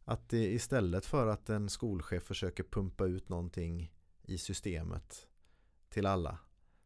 Att 0.08 0.28
det, 0.28 0.52
istället 0.52 1.06
för 1.06 1.26
att 1.26 1.50
en 1.50 1.68
skolchef 1.68 2.22
försöker 2.22 2.62
pumpa 2.64 3.04
ut 3.04 3.28
någonting 3.28 3.92
i 4.22 4.38
systemet 4.38 5.26
till 5.88 6.06
alla 6.06 6.38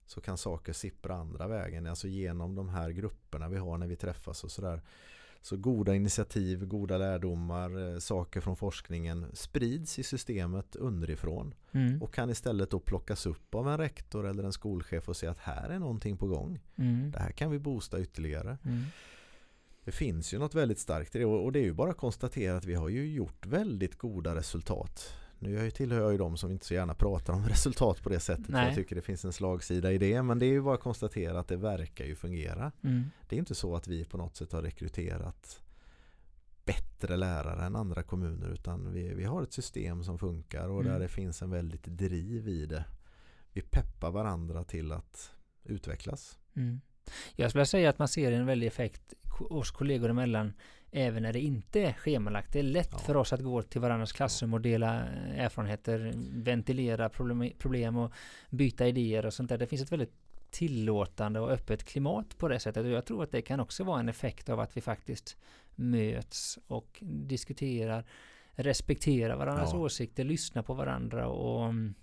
så 0.07 0.21
kan 0.21 0.38
saker 0.38 0.73
sippra 0.73 1.14
andra 1.14 1.49
vägen, 1.49 1.87
alltså 1.87 2.09
genom 2.09 2.55
de 2.55 2.69
här 2.69 2.91
grupperna 2.91 3.49
vi 3.49 3.57
har 3.57 3.79
när 3.79 3.87
vi 3.87 3.97
träffas 3.97 4.45
och 4.45 4.50
sådär. 4.50 4.83
Så 5.41 5.57
goda 5.57 5.95
initiativ, 5.95 6.67
goda 6.67 6.99
lärdomar, 6.99 7.93
eh, 7.93 7.99
saker 7.99 8.41
från 8.41 8.57
forskningen 8.57 9.26
sprids 9.33 9.99
i 9.99 10.02
systemet 10.02 10.76
underifrån 10.76 11.55
Mm. 11.73 12.02
och 12.02 12.14
kan 12.14 12.31
istället 12.31 12.71
då 12.71 12.81
plockas 12.81 13.26
upp 13.26 13.55
av 13.55 13.69
en 13.69 13.79
rektor 13.79 14.26
eller 14.26 14.45
en 14.45 14.52
skolchef 14.52 15.09
och 15.09 15.17
säga 15.17 15.33
att 15.33 15.38
här 15.38 15.71
är 15.71 15.79
någonting 15.79 16.17
på 16.17 16.26
gång. 16.26 16.61
Mm. 16.76 17.11
Det 17.11 17.19
här 17.19 17.33
kan 17.33 17.50
vi 17.50 17.59
boosta 17.59 18.00
ytterligare. 18.00 18.59
Mm. 18.64 18.85
Det 19.85 19.93
finns 19.93 20.35
ju 20.35 20.39
något 20.39 20.55
väldigt 20.55 20.79
starkt 20.79 21.17
i 21.17 21.19
det 21.19 21.25
och 21.25 21.53
det 21.53 21.59
är 21.59 21.65
ju 21.65 21.73
bara 21.73 21.91
att 21.91 21.97
konstatera 21.97 22.57
att 22.57 22.65
vi 22.65 22.75
har 22.75 22.89
ju 22.89 23.12
gjort 23.12 23.47
väldigt 23.47 23.99
goda 23.99 24.35
resultat. 24.35 25.15
Nu 25.39 25.53
jag- 25.53 25.75
tillhör 25.75 26.01
jag 26.01 26.12
ju 26.12 26.19
de 26.19 26.37
som 26.37 26.51
inte 26.51 26.67
så 26.67 26.75
gärna 26.75 26.95
pratar 26.95 27.33
om 27.33 27.45
resultat 27.49 28.03
på 28.03 28.09
det 28.09 28.21
sättet. 28.21 28.49
Jag 28.49 28.75
tycker 28.75 28.97
det 28.97 29.03
finns 29.03 29.25
en 29.25 29.33
slagsida 29.33 29.93
i 29.93 29.99
det. 29.99 30.23
Men 30.23 30.39
det 30.39 30.47
är 30.47 30.51
ju 30.51 30.62
bara 30.62 30.75
att 30.75 30.81
konstatera 30.81 31.41
att 31.41 31.49
det 31.49 31.57
verkar 31.57 32.05
ju 32.05 32.15
fungera. 32.15 32.73
Mm. 32.85 33.05
Det 33.29 33.37
är 33.37 33.39
inte 33.39 33.55
så 33.55 33.77
att 33.77 33.89
vi 33.89 34.05
på 34.05 34.17
något 34.17 34.37
sätt 34.37 34.53
har 34.53 34.62
rekryterat 34.62 35.61
bättre 36.65 37.17
lärare 37.17 37.65
än 37.67 37.77
andra 37.77 38.03
kommuner 38.03 38.49
utan 38.49 38.93
vi, 38.93 39.15
vi 39.15 39.25
har 39.25 39.43
ett 39.43 39.53
system 39.53 40.05
som 40.05 40.19
funkar 40.19 40.69
och 40.69 40.81
Mm. 40.81 40.93
där 40.93 41.01
det 41.01 41.09
finns 41.09 41.43
en 41.43 41.51
väldigt 41.51 41.85
driv 41.85 42.49
i 42.49 42.67
det. 42.67 42.85
Vi 43.53 43.61
peppar 43.62 44.11
varandra 44.11 44.65
till 44.65 44.93
att 44.93 45.31
utvecklas. 45.65 46.39
Mm. 46.57 46.81
Jag 47.37 47.51
skulle 47.51 47.67
säga 47.67 47.91
att 47.91 47.99
man 47.99 48.09
ser 48.09 48.33
en 48.33 48.47
väldig 48.47 48.67
effekt 48.67 49.15
oss 49.41 49.71
kollegor 49.71 50.11
emellan 50.11 50.53
även 50.91 51.23
när 51.23 51.33
det 51.33 51.41
inte 51.41 51.81
är 51.81 51.93
schemalagt. 51.93 52.53
Det 52.53 52.59
är 52.59 52.62
lätt 52.62 52.89
Ja. 52.93 52.99
för 52.99 53.17
oss 53.17 53.33
att 53.33 53.41
gå 53.41 53.62
till 53.62 53.81
varandras 53.81 54.12
klassrum 54.12 54.55
och 54.55 54.61
dela 54.61 54.95
eh, 55.01 55.41
erfarenheter, 55.45 56.12
ventilera 56.33 57.09
problem, 57.09 57.51
problem 57.59 57.97
och 57.97 58.12
byta 58.51 58.87
idéer 58.89 59.27
och 59.27 59.35
sånt 59.35 59.49
där. 59.49 59.59
Det 59.59 59.67
finns 59.67 59.83
ett 59.83 59.93
väldigt 59.93 60.12
tillåtande 60.51 61.41
och 61.41 61.51
öppet 61.51 61.85
klimat 61.85 62.39
på 62.39 62.49
det 62.49 62.59
sättet 62.61 62.85
och 62.85 62.91
jag 62.91 63.05
tror 63.07 63.23
att 63.23 63.31
det 63.31 63.43
kan 63.43 63.61
också 63.61 63.85
vara 63.85 64.01
en 64.01 64.09
effekt 64.09 64.49
av 64.49 64.61
att 64.61 64.77
vi 64.77 64.81
faktiskt 64.81 65.37
möts 65.75 66.59
och 66.67 66.99
diskuterar, 67.03 68.05
respekterar 68.55 69.37
varandras 69.37 69.71
Ja. 69.73 69.79
åsikter, 69.79 70.25
lyssnar 70.25 70.62
på 70.62 70.75
varandra 70.75 71.29
och 71.29 71.65
mm, 71.65 71.95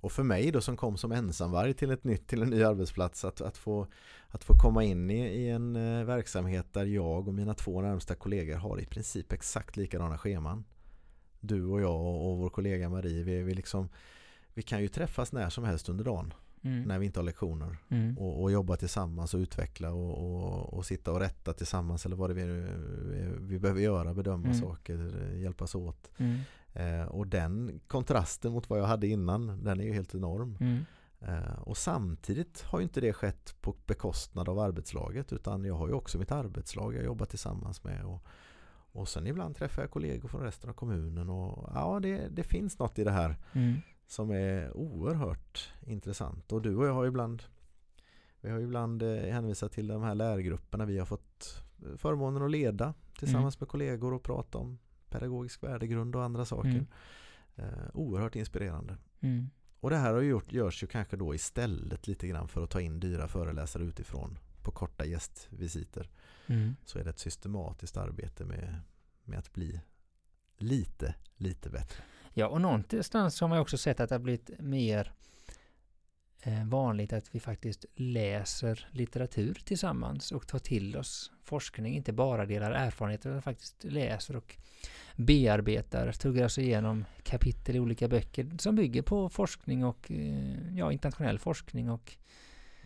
och 0.00 0.12
för 0.12 0.22
mig 0.22 0.50
då 0.50 0.60
som 0.60 0.76
kom 0.76 0.96
som 0.96 1.12
ensamvarg 1.12 1.74
till 1.74 1.90
ett 1.90 2.04
nytt, 2.04 2.26
till 2.26 2.42
en 2.42 2.50
ny 2.50 2.62
arbetsplats 2.62 3.24
att, 3.24 3.40
att, 3.40 3.56
få, 3.56 3.86
att 4.28 4.44
få 4.44 4.54
komma 4.54 4.84
in 4.84 5.10
i, 5.10 5.26
i 5.26 5.50
en 5.50 5.76
eh, 5.76 6.04
verksamhet 6.04 6.72
där 6.72 6.86
jag 6.86 7.28
och 7.28 7.34
mina 7.34 7.54
två 7.54 7.80
närmsta 7.80 8.14
kollegor 8.14 8.56
har 8.56 8.80
i 8.80 8.86
princip 8.86 9.32
exakt 9.32 9.76
likadana 9.76 10.18
scheman. 10.18 10.64
Du 11.40 11.64
och 11.64 11.80
jag 11.80 12.00
och, 12.00 12.30
och 12.30 12.38
vår 12.38 12.50
kollega 12.50 12.88
Marie, 12.88 13.22
vi, 13.22 13.42
vi, 13.42 13.54
liksom, 13.54 13.88
vi 14.54 14.62
kan 14.62 14.82
ju 14.82 14.88
träffas 14.88 15.32
när 15.32 15.50
som 15.50 15.64
helst 15.64 15.88
under 15.88 16.04
dagen 16.04 16.34
mm, 16.62 16.82
när 16.82 16.98
vi 16.98 17.06
inte 17.06 17.18
har 17.20 17.24
lektioner 17.24 17.76
mm, 17.88 18.18
och, 18.18 18.42
och 18.42 18.52
jobba 18.52 18.76
tillsammans 18.76 19.34
och 19.34 19.38
utveckla 19.38 19.92
och, 19.92 20.18
och, 20.18 20.74
och 20.74 20.86
sitta 20.86 21.12
och 21.12 21.20
rätta 21.20 21.52
tillsammans 21.52 22.06
eller 22.06 22.16
vad 22.16 22.34
det 22.36 22.42
är 22.42 22.46
vi, 22.46 23.28
vi 23.40 23.58
behöver 23.58 23.80
göra, 23.80 24.14
bedöma 24.14 24.44
Mm. 24.44 24.60
saker, 24.60 25.30
hjälpas 25.34 25.74
åt. 25.74 26.10
mm, 26.16 26.38
Eh, 26.72 27.02
och 27.04 27.26
den 27.26 27.80
kontrasten 27.86 28.52
mot 28.52 28.70
vad 28.70 28.78
jag 28.78 28.84
hade 28.86 29.06
innan, 29.06 29.64
den 29.64 29.80
är 29.80 29.84
ju 29.84 29.92
helt 29.92 30.14
enorm. 30.14 30.56
mm, 30.60 30.84
Eh, 31.22 31.58
och 31.58 31.76
samtidigt 31.76 32.62
har 32.62 32.78
ju 32.78 32.82
inte 32.82 33.00
det 33.00 33.12
skett 33.12 33.54
på 33.60 33.74
bekostnad 33.86 34.48
av 34.48 34.58
arbetslaget 34.58 35.32
utan 35.32 35.64
jag 35.64 35.74
har 35.74 35.88
ju 35.88 35.94
också 35.94 36.18
mitt 36.18 36.32
arbetslag 36.32 36.94
jag 36.94 37.04
jobbar 37.04 37.26
tillsammans 37.26 37.84
med. 37.84 38.04
Och, 38.04 38.24
och 38.92 39.08
sen 39.08 39.26
ibland 39.26 39.56
träffar 39.56 39.82
jag 39.82 39.90
kollegor 39.90 40.28
från 40.28 40.42
resten 40.42 40.70
av 40.70 40.74
kommunen 40.74 41.30
och 41.30 41.70
ja, 41.74 42.00
det, 42.00 42.28
det 42.28 42.42
finns 42.42 42.78
något 42.78 42.98
i 42.98 43.04
det 43.04 43.10
här 43.10 43.36
mm, 43.52 43.76
som 44.10 44.30
är 44.30 44.76
oerhört 44.76 45.72
intressant. 45.86 46.52
Och 46.52 46.62
du 46.62 46.76
och 46.76 46.86
jag 46.86 46.94
har 46.94 47.06
ibland 47.06 47.42
vi 48.40 48.50
har 48.50 48.60
ibland 48.60 49.02
eh, 49.02 49.32
hänvisat 49.32 49.72
till 49.72 49.86
de 49.86 50.02
här 50.02 50.14
lärgrupperna 50.14 50.84
vi 50.84 50.98
har 50.98 51.06
fått 51.06 51.62
eh, 51.86 51.96
förmånen 51.96 52.42
att 52.42 52.50
leda 52.50 52.94
tillsammans 53.18 53.60
med 53.60 53.68
kollegor 53.68 54.14
och 54.14 54.22
prata 54.22 54.58
om 54.58 54.78
pedagogisk 55.08 55.62
värdegrund 55.62 56.16
och 56.16 56.24
andra 56.24 56.44
saker. 56.44 56.68
Mm. 56.68 56.86
Eh, 57.56 57.90
oerhört 57.94 58.36
inspirerande. 58.36 58.96
mm. 59.20 59.50
Och 59.80 59.90
det 59.90 59.96
här 59.96 60.12
har 60.12 60.20
gjort, 60.20 60.52
görs 60.52 60.82
ju 60.82 60.86
kanske 60.86 61.16
då 61.16 61.34
istället 61.34 62.06
lite 62.06 62.28
grann 62.28 62.48
för 62.48 62.64
att 62.64 62.70
ta 62.70 62.80
in 62.80 63.00
dyra 63.00 63.28
föreläsare 63.28 63.82
utifrån 63.82 64.38
på 64.62 64.70
korta 64.70 65.04
gästvisiter. 65.04 66.10
Mm. 66.46 66.76
Så 66.84 66.98
är 66.98 67.04
det 67.04 67.10
ett 67.10 67.18
systematiskt 67.18 67.96
arbete 67.96 68.44
med, 68.44 68.80
med 69.24 69.38
att 69.38 69.52
bli 69.52 69.80
lite, 70.58 71.14
lite 71.36 71.70
bättre. 71.70 72.02
Ja, 72.34 72.46
och 72.46 72.60
någonstans 72.60 73.40
har 73.40 73.48
man 73.48 73.58
ju 73.58 73.62
också 73.62 73.78
sett 73.78 74.00
att 74.00 74.08
det 74.08 74.14
har 74.14 74.20
blivit 74.20 74.50
mer 74.58 75.12
eh, 76.42 76.64
vanligt 76.64 77.12
att 77.12 77.34
vi 77.34 77.40
faktiskt 77.40 77.84
läser 77.94 78.88
litteratur 78.90 79.58
tillsammans 79.64 80.32
och 80.32 80.46
tar 80.46 80.58
till 80.58 80.96
oss 80.96 81.32
forskning, 81.42 81.96
inte 81.96 82.12
bara 82.12 82.46
delar 82.46 82.70
erfarenheter 82.70 83.30
utan 83.30 83.42
faktiskt 83.42 83.84
läser 83.84 84.36
och 84.36 84.56
bearbetar, 85.16 86.12
tuggar 86.12 86.44
oss 86.44 86.58
igenom 86.58 87.04
kapitel 87.22 87.76
i 87.76 87.80
olika 87.80 88.08
böcker 88.08 88.50
som 88.58 88.76
bygger 88.76 89.02
på 89.02 89.28
forskning 89.28 89.84
och 89.84 90.10
eh, 90.10 90.76
ja, 90.76 90.92
internationell 90.92 91.38
forskning 91.38 91.90
och 91.90 92.16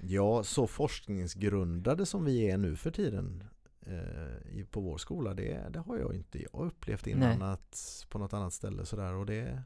Ja, 0.00 0.42
så 0.42 0.66
forskningsgrundade 0.66 2.06
som 2.06 2.24
vi 2.24 2.50
är 2.50 2.58
nu 2.58 2.76
för 2.76 2.90
tiden 2.90 3.44
eh, 3.86 4.64
på 4.70 4.80
vår 4.80 4.98
skola, 4.98 5.34
det, 5.34 5.64
det 5.70 5.78
har 5.78 5.98
jag 5.98 6.14
inte 6.14 6.38
jag 6.42 6.66
upplevt 6.66 7.06
innan 7.06 7.42
att, 7.42 8.06
på 8.10 8.18
något 8.18 8.32
annat 8.32 8.52
ställe 8.52 8.86
sådär 8.86 9.12
och 9.14 9.26
det, 9.26 9.62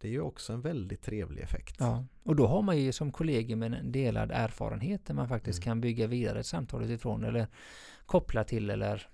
det 0.00 0.08
är 0.08 0.12
ju 0.12 0.20
också 0.20 0.52
en 0.52 0.60
väldigt 0.60 1.02
trevlig 1.02 1.42
effekt. 1.42 1.76
Ja, 1.78 2.04
och 2.22 2.36
då 2.36 2.46
har 2.46 2.62
man 2.62 2.78
ju 2.78 2.92
som 2.92 3.12
kollegium 3.12 3.62
en 3.62 3.92
delad 3.92 4.30
erfarenhet 4.30 5.06
där 5.06 5.14
man 5.14 5.28
faktiskt 5.28 5.58
Mm. 5.58 5.64
kan 5.64 5.80
bygga 5.80 6.06
vidare 6.06 6.40
ett 6.40 6.46
samtal 6.46 6.84
utifrån 6.84 7.24
eller 7.24 7.46
koppla 8.06 8.44
till 8.44 8.70
eller 8.70 9.08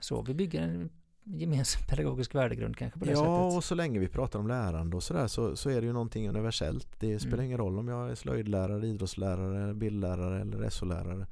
så. 0.00 0.22
Vi 0.22 0.34
bygger 0.34 0.60
en 0.62 0.90
gemensam 1.24 1.82
pedagogisk 1.88 2.34
värdegrund 2.34 2.76
kanske 2.76 2.98
på 2.98 3.04
det 3.04 3.10
Ja, 3.10 3.16
sättet. 3.16 3.56
och 3.56 3.64
så 3.64 3.74
länge 3.74 3.98
vi 3.98 4.08
pratar 4.08 4.38
om 4.38 4.48
lärande 4.48 4.96
och 4.96 5.02
sådär 5.02 5.26
så, 5.26 5.56
så 5.56 5.70
är 5.70 5.80
det 5.80 5.86
ju 5.86 5.92
någonting 5.92 6.28
universellt. 6.28 7.00
Det 7.00 7.18
spelar 7.18 7.34
Mm. 7.34 7.46
ingen 7.46 7.58
roll 7.58 7.78
om 7.78 7.88
jag 7.88 8.10
är 8.10 8.14
slöjdlärare, 8.14 8.86
idrottslärare, 8.86 9.74
bildlärare 9.74 10.40
eller 10.40 10.68
SO-lärare. 10.70 11.12
Mm. 11.14 11.26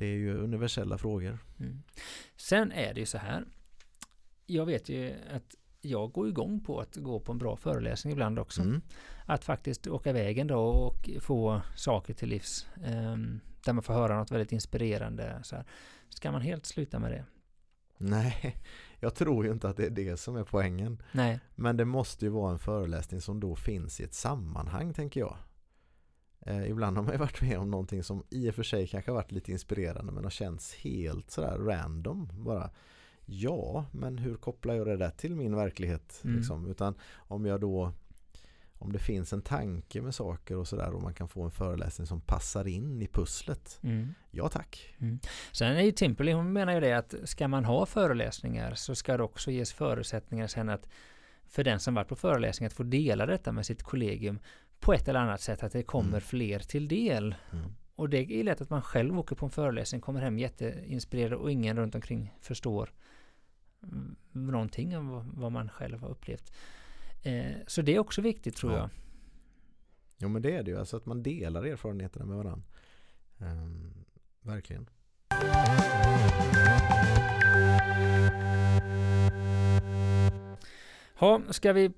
Det 0.00 0.06
är 0.06 0.16
ju 0.16 0.38
universella 0.38 0.98
frågor. 0.98 1.38
Mm. 1.58 1.82
Sen 2.36 2.72
är 2.72 2.94
det 2.94 3.00
ju 3.00 3.06
så 3.06 3.18
här. 3.18 3.44
Jag 4.46 4.66
vet 4.66 4.88
ju 4.88 5.14
att 5.34 5.54
jag 5.80 6.12
går 6.12 6.28
igång 6.28 6.60
på 6.60 6.80
att 6.80 6.96
gå 6.96 7.20
på 7.20 7.32
en 7.32 7.38
bra 7.38 7.56
föreläsning 7.56 8.12
ibland 8.12 8.38
också. 8.38 8.62
Mm. 8.62 8.80
Att 9.26 9.44
faktiskt 9.44 9.86
åka 9.86 10.12
vägen 10.12 10.46
då 10.46 10.60
och 10.60 11.10
få 11.20 11.60
saker 11.76 12.14
till 12.14 12.28
livs. 12.28 12.66
ehm, 12.84 13.40
där 13.64 13.72
man 13.72 13.82
får 13.82 13.94
höra 13.94 14.18
något 14.18 14.30
väldigt 14.30 14.52
inspirerande. 14.52 15.40
Så 15.42 15.56
här. 15.56 15.64
Ska 16.08 16.32
man 16.32 16.42
helt 16.42 16.66
sluta 16.66 16.98
med 16.98 17.10
det? 17.10 17.24
Nej, 17.98 18.56
jag 19.00 19.14
tror 19.14 19.44
ju 19.46 19.52
inte 19.52 19.68
att 19.68 19.76
det 19.76 19.86
är 19.86 19.90
det 19.90 20.16
som 20.16 20.36
är 20.36 20.44
poängen. 20.44 21.02
Nej. 21.12 21.40
Men 21.54 21.76
det 21.76 21.84
måste 21.84 22.24
ju 22.24 22.30
vara 22.30 22.52
en 22.52 22.58
föreläsning 22.58 23.20
som 23.20 23.40
då 23.40 23.56
finns 23.56 24.00
i 24.00 24.04
ett 24.04 24.14
sammanhang 24.14 24.94
tänker 24.94 25.20
jag. 25.20 25.36
Eh, 26.46 26.70
ibland 26.70 26.96
har 26.96 27.04
man 27.04 27.12
ju 27.12 27.18
varit 27.18 27.42
med 27.42 27.58
om 27.58 27.70
någonting 27.70 28.02
som 28.02 28.24
i 28.30 28.50
och 28.50 28.54
för 28.54 28.62
sig 28.62 28.86
kanske 28.86 29.10
har 29.10 29.16
varit 29.16 29.32
lite 29.32 29.52
inspirerande 29.52 30.12
men 30.12 30.24
har 30.24 30.30
känts 30.30 30.74
helt 30.74 31.30
sådär 31.30 31.58
random. 31.58 32.28
Bara 32.32 32.70
ja, 33.26 33.84
men 33.92 34.18
hur 34.18 34.36
kopplar 34.36 34.74
jag 34.74 34.86
det 34.86 34.96
där 34.96 35.10
till 35.10 35.36
min 35.36 35.56
verklighet? 35.56 36.20
Mm. 36.24 36.36
Liksom? 36.36 36.70
Utan 36.70 36.94
om 37.14 37.46
jag 37.46 37.60
då 37.60 37.92
om 38.80 38.92
det 38.92 38.98
finns 38.98 39.32
en 39.32 39.42
tanke 39.42 40.00
med 40.02 40.14
saker 40.14 40.56
och 40.56 40.68
sådär 40.68 40.94
och 40.94 41.02
man 41.02 41.14
kan 41.14 41.28
få 41.28 41.42
en 41.42 41.50
föreläsning 41.50 42.06
som 42.06 42.20
passar 42.20 42.68
in 42.68 43.02
i 43.02 43.06
pusslet. 43.06 43.78
Mm. 43.82 44.14
Ja 44.30 44.48
tack. 44.48 44.94
Sen 45.52 45.76
är 45.76 45.82
ju 45.82 45.92
Timperley, 45.92 46.34
hon 46.34 46.52
menar 46.52 46.72
ju 46.72 46.80
det 46.80 46.92
att 46.92 47.14
ska 47.24 47.48
man 47.48 47.64
ha 47.64 47.86
föreläsningar 47.86 48.74
så 48.74 48.94
ska 48.94 49.16
det 49.16 49.22
också 49.22 49.50
ges 49.50 49.72
förutsättningar 49.72 50.46
sen 50.46 50.68
att 50.68 50.88
för 51.46 51.64
den 51.64 51.80
som 51.80 51.94
varit 51.94 52.08
på 52.08 52.16
föreläsning 52.16 52.66
att 52.66 52.72
få 52.72 52.82
dela 52.82 53.26
detta 53.26 53.52
med 53.52 53.66
sitt 53.66 53.82
kollegium 53.82 54.38
på 54.80 54.92
ett 54.92 55.08
eller 55.08 55.20
annat 55.20 55.40
sätt 55.40 55.62
att 55.62 55.72
det 55.72 55.82
kommer 55.82 56.08
Mm. 56.08 56.20
fler 56.20 56.58
till 56.58 56.88
del. 56.88 57.34
Mm. 57.52 57.64
Och 57.94 58.08
det 58.08 58.18
är 58.32 58.44
lätt 58.44 58.60
att 58.60 58.70
man 58.70 58.82
själv 58.82 59.18
åker 59.18 59.36
på 59.36 59.46
en 59.46 59.50
föreläsning, 59.50 60.00
kommer 60.00 60.20
hem 60.20 60.38
jätteinspirerad 60.38 61.32
och 61.32 61.50
ingen 61.50 61.76
runt 61.76 61.94
omkring 61.94 62.34
förstår 62.40 62.92
mm, 63.82 64.16
någonting 64.32 65.08
vad, 65.10 65.24
vad 65.24 65.52
man 65.52 65.68
själv 65.68 66.00
har 66.00 66.08
upplevt. 66.08 66.52
Eh, 67.22 67.52
så 67.66 67.82
det 67.82 67.94
är 67.94 67.98
också 67.98 68.20
viktigt 68.22 68.56
tror 68.56 68.72
Ja. 68.72 68.78
jag. 68.78 68.90
Jo 70.18 70.28
men 70.28 70.42
det 70.42 70.56
är 70.56 70.62
det 70.62 70.70
ju, 70.70 70.78
alltså 70.78 70.96
att 70.96 71.06
man 71.06 71.22
delar 71.22 71.64
erfarenheterna 71.64 72.24
med 72.26 72.36
varandra. 72.36 72.62
Ehm, 73.38 73.94
verkligen. 74.42 74.86
Ha, 81.14 81.40
ska 81.50 81.72
vi 81.72 81.92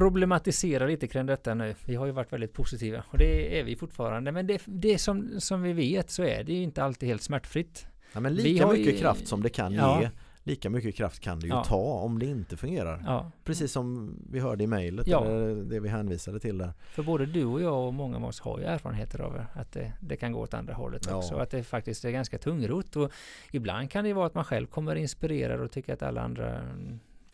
problematisera 0.00 0.86
lite 0.86 1.06
kring 1.06 1.26
detta 1.26 1.54
nu? 1.54 1.74
Vi 1.84 1.94
har 1.94 2.06
ju 2.06 2.12
varit 2.12 2.32
väldigt 2.32 2.52
positiva 2.52 3.04
och 3.10 3.18
det 3.18 3.60
är 3.60 3.64
vi 3.64 3.76
fortfarande. 3.76 4.32
Men 4.32 4.46
det, 4.46 4.62
det 4.64 4.98
som, 4.98 5.40
som 5.40 5.62
vi 5.62 5.72
vet 5.72 6.10
så 6.10 6.22
är 6.22 6.44
det 6.44 6.52
ju 6.52 6.62
inte 6.62 6.82
alltid 6.84 7.08
helt 7.08 7.22
smärtfritt. 7.22 7.86
Ja, 8.12 8.20
men 8.20 8.34
lika 8.34 8.66
mycket 8.66 8.94
ju- 8.94 8.98
kraft 8.98 9.28
som 9.28 9.42
det 9.42 9.48
kan 9.48 9.72
Ja. 9.72 10.00
ge, 10.02 10.08
lika 10.42 10.70
mycket 10.70 10.94
kraft 10.94 11.20
kan 11.20 11.40
det 11.40 11.46
ju 11.46 11.52
Ja. 11.52 11.64
ta 11.64 11.76
om 11.76 12.18
det 12.18 12.26
inte 12.26 12.56
fungerar. 12.56 13.02
Ja, 13.06 13.30
Precis 13.44 13.72
som 13.72 14.14
vi 14.30 14.40
hörde 14.40 14.64
i 14.64 14.66
mejlet, 14.66 15.06
Ja. 15.06 15.24
eller 15.24 15.54
det 15.64 15.80
vi 15.80 15.88
hänvisade 15.88 16.40
till 16.40 16.58
där. 16.58 16.72
för 16.90 17.02
både 17.02 17.26
du 17.26 17.44
och 17.44 17.62
jag 17.62 17.86
och 17.86 17.94
många 17.94 18.16
av 18.16 18.24
oss 18.24 18.40
har 18.40 18.58
ju 18.58 18.64
erfarenheter 18.64 19.20
av 19.20 19.40
att 19.54 19.72
det, 19.72 19.92
det 20.00 20.16
kan 20.16 20.32
gå 20.32 20.40
åt 20.40 20.54
andra 20.54 20.74
hållet 20.74 21.12
också. 21.12 21.34
Att 21.36 21.50
det 21.50 21.62
faktiskt 21.62 22.04
är 22.04 22.10
ganska 22.10 22.38
tungrot 22.38 22.96
och 22.96 23.10
ibland 23.52 23.90
kan 23.90 24.04
det 24.04 24.12
vara 24.12 24.26
att 24.26 24.34
man 24.34 24.44
själv 24.44 24.66
kommer 24.66 24.96
inspirerad 24.96 25.60
och 25.60 25.70
tycker 25.70 25.92
att 25.92 26.02
alla 26.02 26.20
andra 26.20 26.60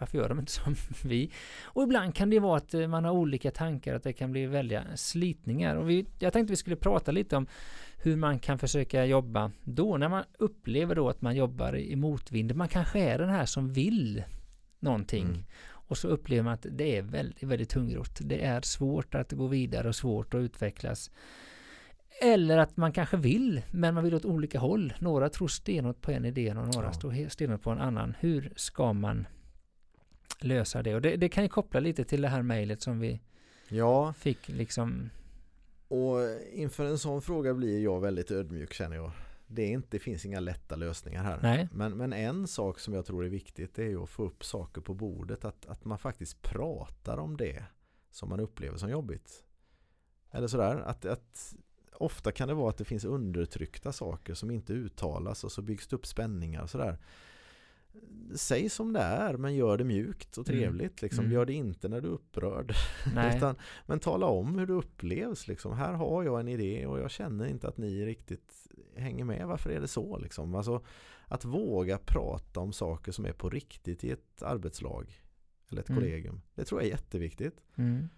varför 0.03 0.19
gör 0.19 0.29
de 0.29 0.39
inte 0.39 0.53
som 0.53 0.75
vi? 1.05 1.31
Och 1.65 1.83
ibland 1.83 2.15
kan 2.15 2.31
det 2.31 2.39
vara 2.39 2.57
att 2.57 2.75
eh, 2.75 2.87
man 2.89 3.05
har 3.05 3.13
olika 3.13 3.51
tankar, 3.51 3.95
att 3.95 4.03
det 4.03 4.13
kan 4.13 4.33
bli 4.33 4.47
väldiga 4.47 4.85
slitningar. 4.97 5.77
Och 5.77 5.91
vi, 5.91 6.07
jag 6.19 6.33
tänkte 6.33 6.53
vi 6.53 6.57
skulle 6.57 6.77
prata 6.77 7.13
lite 7.13 7.37
om 7.37 7.47
hur 7.99 8.17
man 8.17 8.39
kan 8.39 8.59
försöka 8.59 9.05
jobba 9.05 9.51
då, 9.65 9.97
när 9.97 10.09
man 10.09 10.25
upplever 10.39 10.95
då 10.95 11.09
att 11.09 11.23
man 11.23 11.37
jobbar 11.37 11.77
i 11.77 11.97
motvind. 11.97 12.55
Man 12.55 12.69
kanske 12.69 13.01
är 13.01 13.19
den 13.19 13.29
här 13.31 13.47
som 13.47 13.73
vill 13.73 14.25
någonting. 14.81 15.25
Mm. 15.25 15.45
Och 15.71 15.99
så 15.99 16.09
upplever 16.09 16.43
man 16.43 16.53
att 16.53 16.67
det 16.71 16.97
är 16.97 17.03
väldigt, 17.03 17.43
väldigt 17.43 17.69
tungrot. 17.69 18.19
Det 18.21 18.45
är 18.45 18.61
svårt 18.61 19.15
att 19.15 19.33
gå 19.33 19.47
vidare 19.47 19.89
och 19.89 19.97
svårt 19.97 20.35
att 20.35 20.39
utvecklas. 20.39 21.11
Eller 22.23 22.59
att 22.59 22.77
man 22.77 22.93
kanske 22.93 23.17
vill, 23.17 23.63
men 23.71 23.95
man 23.95 24.05
vill 24.05 24.15
åt 24.15 24.25
olika 24.25 24.59
håll. 24.59 24.93
Några 24.99 25.29
tror 25.29 25.49
stenhårt 25.49 26.01
på 26.01 26.11
en 26.11 26.25
idé 26.25 26.51
och 26.51 26.57
några 26.75 26.87
Ja. 26.87 26.93
står 26.93 27.29
stenhårt 27.29 27.63
på 27.63 27.71
en 27.71 27.79
annan. 27.79 28.15
Hur 28.21 28.53
ska 28.57 28.93
man 28.93 29.27
lösa 30.45 30.83
det? 30.83 30.95
Och 30.95 31.03
det, 31.03 31.17
det 31.17 31.29
kan 31.29 31.43
ju 31.43 31.49
koppla 31.49 31.81
lite 31.81 32.05
till 32.05 32.23
det 32.23 32.29
här 32.29 32.43
mejlet 32.43 32.83
som 32.83 33.01
vi 33.01 33.21
Ja, 33.69 34.13
fick 34.13 34.49
liksom. 34.49 35.11
och 35.89 36.19
inför 36.53 36.85
en 36.87 36.99
sån 36.99 37.23
fråga 37.23 37.55
blir 37.55 37.83
jag 37.83 38.01
väldigt 38.01 38.31
ödmjuk 38.31 38.73
känner 38.73 38.97
jag. 38.97 39.11
Det, 39.47 39.63
är 39.63 39.69
inte, 39.69 39.89
det 39.91 39.99
finns 39.99 40.27
inga 40.27 40.41
lätta 40.41 40.77
lösningar 40.77 41.23
här. 41.25 41.39
Nej. 41.43 41.69
Men, 41.73 41.97
men 41.97 42.13
en 42.13 42.47
sak 42.49 42.79
som 42.79 42.95
jag 42.95 43.07
tror 43.07 43.25
är 43.25 43.29
viktigt 43.29 43.75
det 43.75 43.85
är 43.93 44.03
att 44.03 44.11
få 44.11 44.25
upp 44.25 44.45
saker 44.45 44.81
på 44.81 44.95
bordet. 44.95 45.45
Att, 45.45 45.67
att 45.67 45.85
man 45.85 45.99
faktiskt 45.99 46.43
pratar 46.43 47.17
om 47.19 47.37
det 47.37 47.65
som 48.11 48.29
man 48.29 48.41
upplever 48.41 48.79
som 48.79 48.91
jobbigt. 48.91 49.45
Eller 50.31 50.49
sådär, 50.49 50.77
att, 50.77 51.05
att 51.05 51.55
ofta 51.93 52.33
kan 52.33 52.49
det 52.49 52.55
vara 52.55 52.71
att 52.71 52.79
det 52.79 52.85
finns 52.85 53.05
undertryckta 53.05 53.93
saker 53.93 54.35
som 54.35 54.51
inte 54.51 54.73
uttalas 54.73 55.45
och 55.45 55.53
så 55.53 55.63
byggs 55.63 55.89
det 55.89 55.97
upp 55.97 56.07
spänningar 56.07 56.63
och 56.63 56.71
sådär. 56.71 56.99
Säg 58.35 58.69
som 58.69 58.93
det 58.93 59.01
är 59.01 59.37
men 59.37 59.55
gör 59.55 59.79
det 59.79 59.85
mjukt 59.85 60.39
och 60.39 60.49
Mm. 60.49 60.61
trevligt. 60.61 61.03
Liksom. 61.03 61.25
Mm. 61.25 61.33
Gör 61.33 61.47
det 61.47 61.53
inte 61.53 61.89
när 61.89 62.01
du 62.01 62.09
är 62.09 62.13
upprörd. 62.13 62.73
Utan, 63.37 63.57
men 63.87 63.99
tala 64.01 64.27
om 64.27 64.59
hur 64.59 64.67
det 64.67 64.73
upplevs. 64.73 65.49
Liksom. 65.49 65.73
Här 65.73 65.93
har 65.93 66.23
jag 66.25 66.41
en 66.41 66.49
idé 66.49 66.87
och 66.87 66.99
jag 67.01 67.11
känner 67.11 67.47
inte 67.47 67.69
att 67.69 67.77
ni 67.79 68.07
riktigt 68.07 68.53
hänger 68.97 69.25
med. 69.25 69.47
Varför 69.47 69.71
är 69.71 69.81
det 69.81 69.89
så? 69.89 70.19
Liksom? 70.19 70.55
Alltså, 70.55 70.85
att 71.27 71.45
våga 71.45 71.99
prata 71.99 72.61
om 72.61 72.73
saker 72.73 73.13
som 73.13 73.25
är 73.27 73.33
på 73.33 73.51
riktigt 73.51 74.05
i 74.05 74.11
ett 74.11 74.43
arbetslag 74.43 75.21
eller 75.71 75.83
ett 75.83 75.89
Mm. 75.89 76.03
kollegium. 76.03 76.41
Det 76.55 76.65
tror 76.65 76.81
jag 76.81 76.87
är 76.87 76.91
jätteviktigt. 76.91 77.61
Mm. 77.77 78.09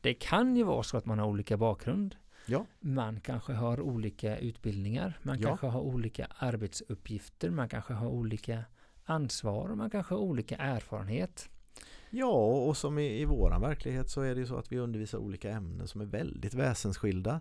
Det 0.00 0.14
kan 0.14 0.56
ju 0.56 0.62
vara 0.62 0.82
så 0.82 0.96
att 0.96 1.06
man 1.06 1.18
har 1.18 1.26
olika 1.26 1.56
bakgrund. 1.56 2.16
Ja. 2.46 2.66
Man 2.80 3.20
kanske 3.20 3.52
har 3.52 3.80
olika 3.80 4.38
utbildningar. 4.38 5.18
Man 5.22 5.38
Ja. 5.40 5.48
kanske 5.48 5.66
har 5.66 5.80
olika 5.80 6.26
arbetsuppgifter. 6.38 7.50
Man 7.50 7.68
kanske 7.68 7.92
har 7.92 8.08
olika 8.08 8.64
ansvar. 9.10 9.68
Och 9.68 9.76
man 9.78 9.90
kanske 9.90 10.14
har 10.14 10.20
olika 10.20 10.56
erfarenhet. 10.56 11.48
Ja, 12.10 12.34
och 12.44 12.76
som 12.76 12.98
i, 12.98 13.20
i 13.20 13.24
våran 13.24 13.60
verklighet 13.60 14.10
så 14.10 14.20
är 14.20 14.34
det 14.34 14.40
ju 14.40 14.46
så 14.46 14.56
att 14.56 14.72
vi 14.72 14.78
undervisar 14.78 15.18
olika 15.18 15.50
ämnen 15.50 15.88
som 15.88 16.00
är 16.00 16.04
väldigt 16.04 16.54
väsensskilda. 16.54 17.40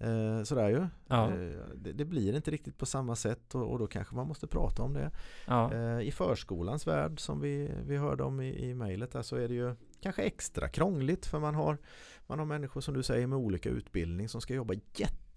Eh, 0.00 0.42
sådär 0.42 0.68
ju. 0.68 0.86
Ja. 1.06 1.30
Eh, 1.30 1.60
det, 1.74 1.92
det 1.92 2.04
blir 2.04 2.36
inte 2.36 2.50
riktigt 2.50 2.78
på 2.78 2.86
samma 2.86 3.16
sätt 3.16 3.54
och, 3.54 3.72
och 3.72 3.78
då 3.78 3.86
kanske 3.86 4.14
man 4.14 4.26
måste 4.26 4.46
prata 4.46 4.82
om 4.82 4.92
det. 4.92 5.10
Ja. 5.46 5.74
Eh, 5.74 6.00
I 6.00 6.12
förskolans 6.12 6.86
värld 6.86 7.20
som 7.20 7.40
vi, 7.40 7.70
vi 7.86 7.96
hörde 7.96 8.24
om 8.24 8.40
i, 8.40 8.68
i 8.68 8.74
mejlet 8.74 9.12
där 9.12 9.22
så 9.22 9.36
är 9.36 9.48
det 9.48 9.54
ju 9.54 9.74
kanske 10.00 10.22
extra 10.22 10.68
krångligt 10.68 11.26
för 11.26 11.38
man 11.38 11.54
har, 11.54 11.78
man 12.26 12.38
har 12.38 12.46
människor 12.46 12.80
som 12.80 12.94
du 12.94 13.02
säger 13.02 13.26
med 13.26 13.38
olika 13.38 13.68
utbildning 13.68 14.28
som 14.28 14.40
ska 14.40 14.54
jobba 14.54 14.74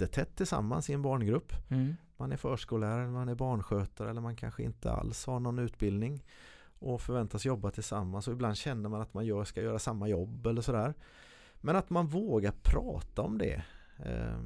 jättetätt 0.02 0.36
tillsammans 0.36 0.90
i 0.90 0.94
en 0.94 1.02
barngrupp. 1.02 1.54
Mm. 1.70 1.96
Man 2.18 2.32
är 2.32 2.38
förskollärare, 2.38 3.08
man 3.08 3.30
är 3.30 3.36
barnskötare 3.36 4.10
eller 4.10 4.22
man 4.22 4.36
kanske 4.36 4.64
inte 4.64 4.92
alls 4.92 5.26
har 5.26 5.40
någon 5.40 5.60
utbildning 5.60 6.24
och 6.80 7.02
förväntas 7.02 7.46
jobba 7.46 7.72
tillsammans 7.72 8.28
och 8.28 8.34
ibland 8.34 8.58
känner 8.58 8.90
man 8.90 9.02
att 9.02 9.14
man 9.14 9.26
gör, 9.26 9.44
ska 9.44 9.62
göra 9.62 9.80
samma 9.80 10.08
jobb 10.08 10.48
eller 10.48 10.62
sådär. 10.62 10.94
Men 11.62 11.76
att 11.76 11.90
man 11.90 12.08
vågar 12.08 12.54
prata 12.64 13.22
om 13.22 13.38
det 13.38 13.64
eh, 14.06 14.40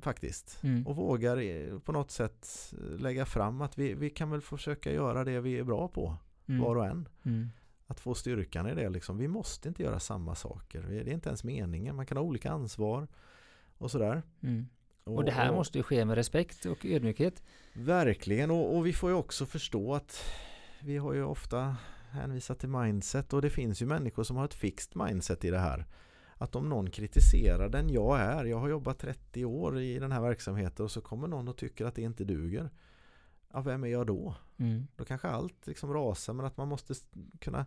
faktiskt 0.00 0.58
Mm. 0.62 0.86
och 0.86 0.96
vågar 0.96 1.36
eh, 1.36 1.78
på 1.78 1.92
något 1.92 2.10
sätt 2.10 2.72
lägga 2.98 3.26
fram 3.26 3.60
att 3.62 3.78
vi, 3.78 3.94
vi 3.94 4.10
kan 4.10 4.30
väl 4.30 4.40
försöka 4.40 4.92
göra 4.92 5.24
det 5.24 5.40
vi 5.40 5.58
är 5.58 5.64
bra 5.64 5.88
på 5.88 6.16
Mm. 6.46 6.60
var 6.60 6.76
och 6.76 6.86
en. 6.86 7.08
Mm. 7.24 7.48
Att 7.86 8.00
få 8.00 8.14
styrkan 8.14 8.66
i 8.66 8.74
det 8.74 8.88
liksom. 8.88 9.18
Vi 9.18 9.28
måste 9.28 9.68
inte 9.68 9.82
göra 9.82 10.00
samma 10.00 10.34
saker. 10.34 10.82
Det 10.82 10.96
är 10.98 11.08
inte 11.08 11.28
ens 11.28 11.44
meningen. 11.44 11.96
Man 11.96 12.06
kan 12.06 12.16
ha 12.16 12.24
olika 12.24 12.50
ansvar. 12.50 13.08
Och 13.82 13.90
sådär. 13.90 14.22
Mm. 14.42 14.66
Och 15.04 15.24
det 15.24 15.32
här 15.32 15.52
måste 15.52 15.78
ju 15.78 15.82
ske 15.84 16.04
med 16.04 16.14
respekt 16.14 16.66
och 16.66 16.86
ödmjukhet. 16.86 17.42
Verkligen 17.72 18.50
och, 18.50 18.76
och 18.76 18.86
vi 18.86 18.92
får 18.92 19.10
ju 19.10 19.16
också 19.16 19.46
förstå 19.46 19.94
att 19.94 20.24
vi 20.80 20.96
har 20.96 21.12
ju 21.12 21.24
ofta 21.24 21.76
hänvisat 22.10 22.58
till 22.58 22.68
mindset 22.68 23.32
och 23.32 23.42
det 23.42 23.50
finns 23.50 23.82
ju 23.82 23.86
människor 23.86 24.24
som 24.24 24.36
har 24.36 24.44
ett 24.44 24.54
fixt 24.54 24.94
mindset 24.94 25.44
i 25.44 25.50
det 25.50 25.58
här. 25.58 25.86
Att 26.36 26.56
om 26.56 26.68
någon 26.68 26.90
kritiserar 26.90 27.68
den 27.68 27.88
jag 27.88 28.20
är, 28.20 28.44
jag 28.44 28.58
har 28.58 28.68
jobbat 28.68 28.98
30 28.98 29.44
år 29.44 29.80
i 29.80 29.98
den 29.98 30.12
här 30.12 30.20
verksamheten 30.20 30.84
och 30.84 30.90
så 30.90 31.00
kommer 31.00 31.28
någon 31.28 31.48
och 31.48 31.56
tycker 31.56 31.84
att 31.84 31.94
det 31.94 32.02
inte 32.02 32.24
duger. 32.24 32.70
Ja, 33.52 33.60
vem 33.60 33.84
är 33.84 33.88
jag 33.88 34.06
då? 34.06 34.34
Mm. 34.56 34.86
Då 34.96 35.04
kanske 35.04 35.28
allt 35.28 35.66
liksom 35.66 35.92
rasar 35.92 36.32
men 36.32 36.46
att 36.46 36.56
man 36.56 36.68
måste 36.68 36.94
kunna 37.40 37.66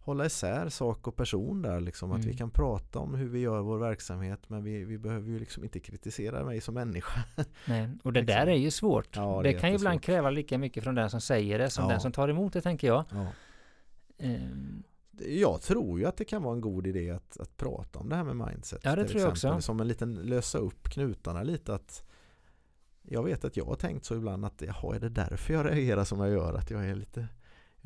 hålla 0.00 0.26
isär 0.26 0.68
sak 0.68 1.06
och 1.06 1.16
person 1.16 1.62
där 1.62 1.80
liksom. 1.80 2.10
Mm. 2.10 2.20
Att 2.20 2.24
vi 2.24 2.30
mm. 2.30 2.38
kan 2.38 2.50
prata 2.50 2.98
om 2.98 3.14
hur 3.14 3.28
vi 3.28 3.38
gör 3.38 3.60
vår 3.60 3.78
verksamhet 3.78 4.40
men 4.48 4.64
vi, 4.64 4.84
vi 4.84 4.98
behöver 4.98 5.28
ju 5.28 5.38
liksom 5.38 5.64
inte 5.64 5.80
kritisera 5.80 6.44
mig 6.44 6.60
som 6.60 6.74
människa. 6.74 7.24
Nej, 7.66 7.88
och 8.02 8.12
det 8.12 8.20
liksom. 8.20 8.36
där 8.36 8.46
är 8.46 8.56
ju 8.56 8.70
svårt. 8.70 9.16
Ja, 9.16 9.40
det, 9.42 9.52
det 9.52 9.58
kan 9.58 9.70
ju 9.70 9.76
ibland 9.76 10.02
kräva 10.02 10.30
lika 10.30 10.58
mycket 10.58 10.84
från 10.84 10.94
den 10.94 11.10
som 11.10 11.20
säger 11.20 11.58
det 11.58 11.70
som 11.70 11.84
ja. 11.84 11.90
den 11.90 12.00
som 12.00 12.12
tar 12.12 12.28
emot 12.28 12.52
det 12.52 12.60
tänker 12.60 12.86
jag. 12.86 13.04
Ja. 13.10 13.26
Um. 14.18 14.82
Jag 15.26 15.62
tror 15.62 15.98
ju 15.98 16.06
att 16.06 16.16
det 16.16 16.24
kan 16.24 16.42
vara 16.42 16.54
en 16.54 16.60
god 16.60 16.86
idé 16.86 17.10
att, 17.10 17.40
att 17.40 17.56
prata 17.56 17.98
om 17.98 18.08
det 18.08 18.16
här 18.16 18.24
med 18.24 18.36
mindset. 18.36 18.80
Ja, 18.82 18.96
det 18.96 19.04
tror 19.04 19.20
jag 19.20 19.30
också. 19.30 19.60
Som 19.60 19.80
en 19.80 19.88
liten 19.88 20.14
lösa 20.14 20.58
upp 20.58 20.88
knutarna 20.88 21.42
lite 21.42 21.74
att 21.74 22.04
jag 23.02 23.22
vet 23.22 23.44
att 23.44 23.56
jag 23.56 23.64
har 23.64 23.74
tänkt 23.74 24.04
så 24.04 24.16
ibland 24.16 24.44
att 24.44 24.62
jaha, 24.66 24.96
är 24.96 25.00
det 25.00 25.08
därför 25.08 25.54
jag 25.54 25.66
reagerar 25.66 26.04
som 26.04 26.20
jag 26.20 26.30
gör? 26.30 26.54
Att 26.54 26.70
jag 26.70 26.88
är 26.88 26.94
lite 26.94 27.28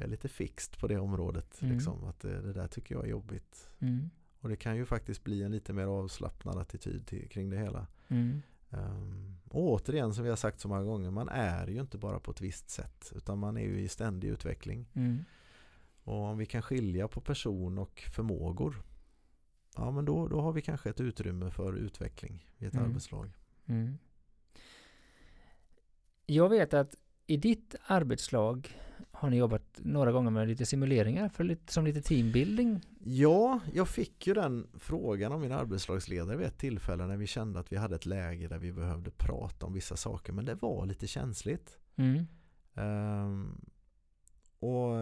jag 0.02 0.06
är 0.06 0.10
lite 0.10 0.28
fixt 0.28 0.78
på 0.78 0.86
det 0.86 0.98
området. 0.98 1.62
Mm. 1.62 1.74
Liksom, 1.74 2.04
att 2.04 2.20
det, 2.20 2.40
det, 2.40 2.52
där 2.52 2.68
tycker 2.68 2.94
jag 2.94 3.04
är 3.04 3.08
jobbigt. 3.08 3.70
Mm. 3.78 4.10
Och 4.40 4.48
det 4.48 4.56
kan 4.56 4.76
ju 4.76 4.86
faktiskt 4.86 5.24
bli 5.24 5.42
en 5.42 5.52
lite 5.52 5.72
mer 5.72 5.86
avslappnad 5.86 6.58
attityd 6.58 7.06
till, 7.06 7.28
kring 7.28 7.50
det 7.50 7.56
hela. 7.56 7.86
Mm. 8.08 8.42
Um, 8.70 9.36
och 9.48 9.62
återigen 9.62 10.14
som 10.14 10.24
vi 10.24 10.30
har 10.30 10.36
sagt 10.36 10.60
så 10.60 10.68
många 10.68 10.82
gånger, 10.82 11.10
man 11.10 11.28
är 11.28 11.66
ju 11.66 11.80
inte 11.80 11.98
bara 11.98 12.20
på 12.20 12.30
ett 12.30 12.40
visst 12.40 12.70
sätt 12.70 13.12
utan 13.16 13.38
man 13.38 13.56
är 13.56 13.64
ju 13.64 13.80
i 13.80 13.88
ständig 13.88 14.28
utveckling. 14.28 14.88
Mm. 14.92 15.24
Och 16.04 16.22
om 16.22 16.38
vi 16.38 16.46
kan 16.46 16.62
skilja 16.62 17.08
på 17.08 17.20
person 17.20 17.78
och 17.78 18.04
förmågor 18.12 18.82
ja 19.76 19.90
men 19.90 20.04
då, 20.04 20.28
då 20.28 20.40
har 20.40 20.52
vi 20.52 20.62
kanske 20.62 20.90
ett 20.90 21.00
utrymme 21.00 21.50
för 21.50 21.76
utveckling 21.76 22.46
i 22.58 22.66
ett 22.66 22.74
mm. 22.74 22.86
arbetslag. 22.86 23.30
Mm. 23.66 23.98
Jag 26.26 26.48
vet 26.48 26.74
att 26.74 26.94
i 27.26 27.36
ditt 27.36 27.74
arbetslag 27.86 28.76
har 29.22 29.30
ni 29.30 29.36
jobbat 29.36 29.80
några 29.82 30.12
gånger 30.12 30.30
med 30.30 30.48
lite 30.48 30.66
simuleringar 30.66 31.28
för 31.28 31.44
lite, 31.44 31.72
som 31.72 31.84
lite 31.84 32.02
teambuilding? 32.02 32.80
Ja, 33.04 33.60
jag 33.72 33.88
fick 33.88 34.26
ju 34.26 34.34
den 34.34 34.66
frågan 34.78 35.32
av 35.32 35.40
min 35.40 35.52
arbetslagsledare 35.52 36.36
vid 36.36 36.46
ett 36.46 36.58
tillfälle 36.58 37.06
när 37.06 37.16
vi 37.16 37.26
kände 37.26 37.60
att 37.60 37.72
vi 37.72 37.76
hade 37.76 37.96
ett 37.96 38.06
läge 38.06 38.48
där 38.48 38.58
vi 38.58 38.72
behövde 38.72 39.10
prata 39.10 39.66
om 39.66 39.72
vissa 39.72 39.96
saker 39.96 40.32
men 40.32 40.44
det 40.44 40.54
var 40.54 40.86
lite 40.86 41.06
känsligt. 41.06 41.78
Mm. 41.96 42.26
Um, 42.74 43.60
och 44.58 44.96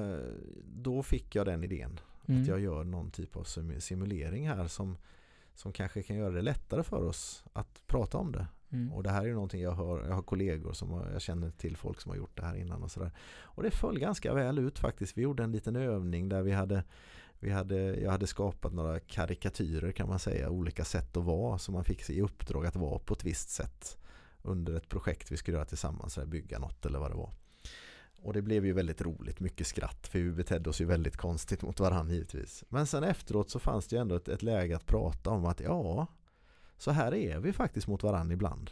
då 0.65 1.03
fick 1.03 1.35
jag 1.35 1.47
den 1.47 1.65
idén 1.65 2.01
mm. 2.29 2.43
att 2.43 2.49
jag 2.49 2.61
gör 2.61 2.85
någon 2.85 3.11
typ 3.11 3.37
av 3.37 3.45
simulering 3.79 4.49
här 4.49 4.67
som, 4.67 4.97
som 5.55 5.73
kanske 5.73 6.03
kan 6.03 6.17
göra 6.17 6.31
det 6.31 6.43
lättare 6.43 6.83
för 6.83 7.05
oss 7.05 7.45
att 7.53 7.83
prata 7.87 8.19
om 8.19 8.33
det. 8.33 8.47
Mm. 8.73 8.93
Och 8.93 9.03
det 9.03 9.11
här 9.11 9.23
är 9.23 9.27
ju 9.27 9.35
någonting 9.35 9.63
jag 9.63 9.75
hör, 9.75 10.09
jag 10.09 10.15
har 10.15 10.23
kollegor 10.23 10.73
som 10.73 10.91
har, 10.91 11.11
jag 11.13 11.23
känner 11.23 11.51
till 11.51 11.77
folk 11.77 12.01
som 12.01 12.11
har 12.11 12.17
gjort 12.17 12.37
det 12.37 12.45
här 12.45 12.55
innan 12.55 12.83
och 12.83 12.91
sådär. 12.91 13.13
Och 13.43 13.63
det 13.63 13.71
föll 13.71 13.99
ganska 13.99 14.35
väl 14.35 14.59
ut 14.59 14.79
faktiskt. 14.79 15.19
Vi 15.19 15.23
gjorde 15.23 15.43
en 15.43 15.53
liten 15.53 15.77
övning 15.77 16.29
där 16.29 16.43
vi 16.43 16.53
hade 16.53 16.85
vi 17.43 17.51
hade, 17.51 17.77
jag 17.77 18.11
hade 18.11 18.27
skapat 18.27 18.73
några 18.73 19.01
karikatyrer 19.01 19.93
kan 19.93 20.09
man 20.09 20.19
säga, 20.19 20.51
olika 20.51 20.85
sätt 20.85 21.17
att 21.17 21.25
vara 21.25 21.59
som 21.59 21.75
man 21.75 21.85
fick 21.85 22.11
i 22.11 22.21
uppdrag 22.21 22.67
att 22.67 22.77
vara 22.77 22.99
på 22.99 23.15
ett 23.15 23.25
visst 23.25 23.51
sätt 23.51 23.99
under 24.43 24.75
ett 24.75 24.89
projekt 24.89 25.33
vi 25.33 25.37
skulle 25.37 25.57
göra 25.57 25.65
tillsammans, 25.65 26.19
bygga 26.27 26.59
något 26.59 26.87
eller 26.87 26.99
vad 26.99 27.11
det 27.11 27.17
var. 27.17 27.31
Och 28.23 28.33
det 28.33 28.43
blev 28.43 28.67
ju 28.67 28.73
väldigt 28.73 29.03
roligt, 29.03 29.41
mycket 29.41 29.67
skratt 29.67 30.07
för 30.07 30.19
vi 30.19 30.33
betedde 30.33 30.71
oss 30.71 30.81
ju 30.81 30.85
väldigt 30.85 31.17
konstigt 31.17 31.63
mot 31.63 31.81
varandra 31.81 32.15
givetvis. 32.15 32.65
Men 32.69 32.87
sen 32.87 33.05
efteråt 33.05 33.51
så 33.51 33.59
fanns 33.59 33.87
det 33.87 33.97
ju 33.97 34.03
ändå 34.03 34.15
ett, 34.15 34.29
ett 34.29 34.43
läge 34.43 34.77
att 34.77 34.87
prata 34.87 35.31
om 35.31 35.45
att 35.45 35.61
ja, 35.61 36.07
så 36.81 36.91
här 36.91 37.15
är 37.15 37.39
vi 37.39 37.53
faktiskt 37.53 37.87
mot 37.87 38.03
varandra 38.03 38.35
ibland. 38.35 38.71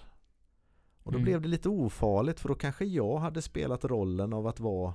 Och 1.03 1.13
då 1.13 1.19
mm. 1.19 1.25
blev 1.25 1.41
det 1.41 1.49
lite 1.49 1.69
ofarligt 1.69 2.41
för 2.41 2.49
då 2.49 2.55
kanske 2.55 2.85
jag 2.85 3.19
hade 3.19 3.43
spelat 3.43 3.85
rollen 3.85 4.33
av 4.33 4.47
att 4.47 4.61
vara 4.61 4.95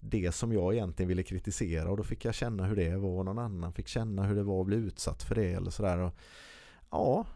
det 0.00 0.32
som 0.32 0.52
jag 0.52 0.74
egentligen 0.74 1.08
ville 1.08 1.22
kritisera 1.22 1.90
och 1.90 1.96
då 1.96 2.02
fick 2.02 2.24
jag 2.24 2.34
känna 2.34 2.64
hur 2.64 2.76
det 2.76 2.96
var 2.96 3.18
och 3.18 3.24
någon 3.24 3.38
annan 3.38 3.72
fick 3.72 3.88
känna 3.88 4.24
hur 4.24 4.34
det 4.34 4.42
var 4.42 4.60
att 4.60 4.66
bli 4.66 4.76
utsatt 4.76 5.22
för 5.22 5.34
det 5.34 5.52
eller 5.52 5.70
sådär. 5.70 6.10
Ja, 6.90 7.26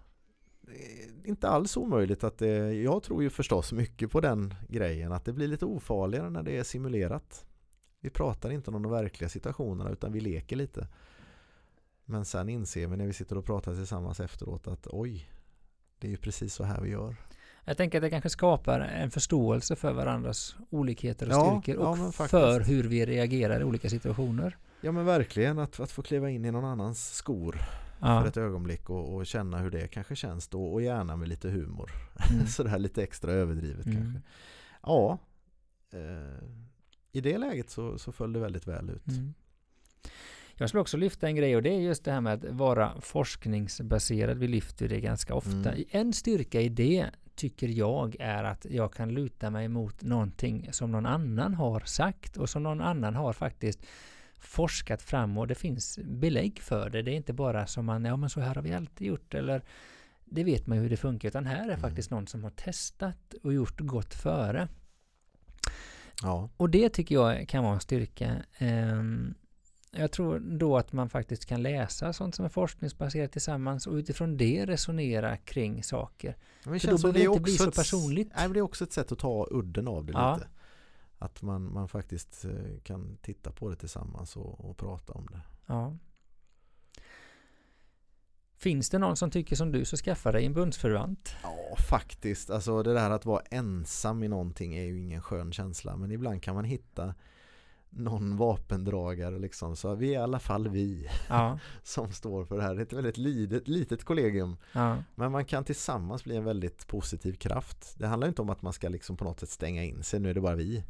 inte 1.24 1.48
alls 1.48 1.76
omöjligt 1.76 2.24
att 2.24 2.38
det, 2.38 2.72
jag 2.72 3.02
tror 3.02 3.22
ju 3.22 3.30
förstås 3.30 3.72
mycket 3.72 4.10
på 4.10 4.20
den 4.20 4.54
grejen 4.68 5.12
att 5.12 5.24
det 5.24 5.32
blir 5.32 5.48
lite 5.48 5.64
ofarligare 5.64 6.30
när 6.30 6.42
det 6.42 6.56
är 6.56 6.64
simulerat. 6.64 7.46
Vi 8.00 8.10
pratar 8.10 8.50
inte 8.50 8.70
om 8.70 8.82
de 8.82 8.92
verkliga 8.92 9.28
situationerna 9.28 9.90
utan 9.90 10.12
vi 10.12 10.20
leker 10.20 10.56
lite. 10.56 10.88
Men 12.10 12.24
sen 12.24 12.48
inser 12.48 12.86
vi 12.86 12.96
när 12.96 13.06
vi 13.06 13.12
sitter 13.12 13.38
och 13.38 13.44
pratar 13.44 13.74
tillsammans 13.74 14.20
efteråt 14.20 14.66
att 14.66 14.86
oj, 14.86 15.30
det 15.98 16.06
är 16.06 16.10
ju 16.10 16.16
precis 16.16 16.54
så 16.54 16.64
här 16.64 16.80
vi 16.80 16.90
gör. 16.90 17.16
Jag 17.64 17.76
tänker 17.76 17.98
att 17.98 18.02
det 18.02 18.10
kanske 18.10 18.30
skapar 18.30 18.80
en 18.80 19.10
förståelse 19.10 19.76
för 19.76 19.92
varandras 19.92 20.56
olikheter 20.70 21.26
och 21.26 21.32
ja, 21.32 21.60
styrkor 21.62 21.82
och 21.82 21.98
ja, 21.98 22.12
för 22.28 22.60
hur 22.60 22.84
vi 22.84 23.06
reagerar 23.06 23.60
i 23.60 23.64
olika 23.64 23.90
situationer. 23.90 24.56
Ja 24.80 24.92
men 24.92 25.04
verkligen 25.04 25.58
att, 25.58 25.80
att 25.80 25.90
få 25.90 26.02
kliva 26.02 26.30
in 26.30 26.44
i 26.44 26.50
någon 26.50 26.64
annans 26.64 27.14
skor 27.14 27.58
ja. 28.00 28.20
för 28.20 28.28
ett 28.28 28.36
ögonblick 28.36 28.90
och, 28.90 29.14
och, 29.14 29.26
känna 29.26 29.58
hur 29.58 29.70
det 29.70 29.88
kanske 29.88 30.16
känns 30.16 30.48
då 30.48 30.64
och 30.64 30.82
gärna 30.82 31.16
med 31.16 31.28
lite 31.28 31.48
humor. 31.50 31.90
Mm. 32.30 32.46
Sådär 32.46 32.78
lite 32.78 33.02
extra 33.02 33.32
överdrivet 33.32 33.86
mm. 33.86 33.98
kanske. 33.98 34.20
Ja, 34.82 35.18
eh, 35.92 36.48
i 37.12 37.20
det 37.20 37.38
läget 37.38 37.70
så, 37.70 37.98
så 37.98 38.12
föll 38.12 38.32
det 38.32 38.40
väldigt 38.40 38.66
väl 38.66 38.90
ut. 38.90 39.08
Mm. 39.08 39.34
Jag 40.60 40.68
skulle 40.68 40.80
också 40.80 40.96
lyfta 40.96 41.26
en 41.26 41.36
grej 41.36 41.56
och 41.56 41.62
det 41.62 41.70
är 41.70 41.80
just 41.80 42.04
det 42.04 42.12
här 42.12 42.20
med 42.20 42.32
att 42.32 42.50
vara 42.50 43.00
forskningsbaserad. 43.00 44.38
Vi 44.38 44.48
lyfter 44.48 44.88
det 44.88 45.00
ganska 45.00 45.34
ofta. 45.34 45.72
Mm. 45.72 45.84
En 45.90 46.12
styrka 46.12 46.60
i 46.60 46.68
det 46.68 47.06
tycker 47.34 47.68
jag 47.68 48.16
är 48.20 48.44
att 48.44 48.66
jag 48.70 48.92
kan 48.92 49.08
luta 49.08 49.50
mig 49.50 49.68
mot 49.68 50.02
någonting 50.02 50.68
som 50.72 50.90
någon 50.90 51.06
annan 51.06 51.54
har 51.54 51.80
sagt 51.80 52.36
och 52.36 52.50
som 52.50 52.62
någon 52.62 52.80
annan 52.80 53.14
har 53.14 53.32
faktiskt 53.32 53.86
forskat 54.38 55.02
fram 55.02 55.38
och 55.38 55.46
det 55.46 55.54
finns 55.54 55.98
belägg 56.04 56.60
för 56.60 56.90
det. 56.90 57.02
Det 57.02 57.10
är 57.10 57.16
inte 57.16 57.32
bara 57.32 57.66
som 57.66 57.86
man, 57.86 58.04
ja 58.04 58.16
men 58.16 58.30
så 58.30 58.40
här 58.40 58.54
har 58.54 58.62
vi 58.62 58.72
alltid 58.72 59.06
gjort 59.06 59.34
eller 59.34 59.62
det 60.24 60.44
vet 60.44 60.66
man 60.66 60.76
ju 60.76 60.82
hur 60.82 60.90
det 60.90 60.96
funkar 60.96 61.28
utan 61.28 61.46
här 61.46 61.64
är 61.64 61.68
mm. 61.68 61.80
faktiskt 61.80 62.10
någon 62.10 62.26
som 62.26 62.44
har 62.44 62.50
testat 62.50 63.34
och 63.42 63.52
gjort 63.54 63.80
gott 63.80 64.14
före. 64.14 64.68
Ja. 66.22 66.50
Och 66.56 66.70
det 66.70 66.88
tycker 66.88 67.14
jag 67.14 67.48
kan 67.48 67.64
vara 67.64 67.74
en 67.74 67.80
styrka. 67.80 68.36
Um, 68.60 69.34
jag 69.90 70.12
tror 70.12 70.38
då 70.38 70.76
att 70.76 70.92
man 70.92 71.08
faktiskt 71.08 71.44
kan 71.44 71.62
läsa 71.62 72.12
sånt 72.12 72.34
som 72.34 72.44
är 72.44 72.48
forskningsbaserat 72.48 73.32
tillsammans 73.32 73.86
och 73.86 73.94
utifrån 73.94 74.36
det 74.36 74.66
resonera 74.66 75.36
kring 75.36 75.82
saker. 75.82 76.36
Men 76.64 76.72
det 76.72 76.80
För 76.80 76.88
då 76.88 76.98
behöver 76.98 77.18
det 77.18 77.24
inte 77.24 77.40
bli 77.40 77.56
så 77.56 77.68
ett, 77.68 77.74
personligt. 77.74 78.32
Nej, 78.36 78.48
det 78.48 78.58
är 78.58 78.62
också 78.62 78.84
ett 78.84 78.92
sätt 78.92 79.12
att 79.12 79.18
ta 79.18 79.46
udden 79.50 79.88
av 79.88 80.04
det 80.04 80.12
ja. 80.12 80.34
lite. 80.34 80.48
Att 81.18 81.42
man, 81.42 81.72
man 81.72 81.88
faktiskt 81.88 82.44
eh, 82.44 82.80
kan 82.82 83.16
titta 83.22 83.52
på 83.52 83.70
det 83.70 83.76
tillsammans 83.76 84.36
och, 84.36 84.70
och 84.70 84.76
prata 84.76 85.12
om 85.12 85.26
det. 85.26 85.40
Ja. 85.66 85.96
Finns 88.56 88.90
det 88.90 88.98
någon 88.98 89.16
som 89.16 89.30
tycker 89.30 89.56
som 89.56 89.72
du 89.72 89.84
så 89.84 89.96
skaffa 89.96 90.32
dig 90.32 90.46
en 90.46 90.52
bundsförvant? 90.52 91.34
Ja, 91.42 91.76
faktiskt. 91.88 92.50
Alltså 92.50 92.82
det 92.82 92.94
där 92.94 93.10
att 93.10 93.24
vara 93.24 93.42
ensam 93.50 94.22
i 94.22 94.28
någonting 94.28 94.74
är 94.74 94.84
ju 94.84 95.00
ingen 95.00 95.22
skön 95.22 95.52
känsla. 95.52 95.96
Men 95.96 96.10
ibland 96.10 96.42
kan 96.42 96.54
man 96.54 96.64
hitta 96.64 97.14
någon 97.90 98.36
vapendragare 98.36 99.38
liksom. 99.38 99.76
Så 99.76 99.94
vi 99.94 100.08
är 100.08 100.12
i 100.12 100.16
alla 100.16 100.38
fall 100.38 100.68
vi 100.68 101.08
ja. 101.28 101.58
som 101.82 102.12
står 102.12 102.44
för 102.44 102.56
det 102.56 102.62
här. 102.62 102.74
Det 102.74 102.80
är 102.80 102.82
ett 102.82 102.92
väldigt 102.92 103.16
litet, 103.16 103.68
litet 103.68 104.04
kollegium. 104.04 104.56
Ja. 104.72 105.02
Men 105.14 105.32
man 105.32 105.44
kan 105.44 105.64
tillsammans 105.64 106.24
bli 106.24 106.36
en 106.36 106.44
väldigt 106.44 106.86
positiv 106.86 107.32
kraft. 107.32 107.94
Det 107.98 108.06
handlar 108.06 108.28
inte 108.28 108.42
om 108.42 108.50
att 108.50 108.62
man 108.62 108.72
ska 108.72 108.88
liksom 108.88 109.16
på 109.16 109.24
något 109.24 109.40
sätt 109.40 109.50
stänga 109.50 109.84
in 109.84 110.02
sig. 110.02 110.20
Nu 110.20 110.30
är 110.30 110.34
det 110.34 110.40
bara 110.40 110.56
vi. 110.56 110.84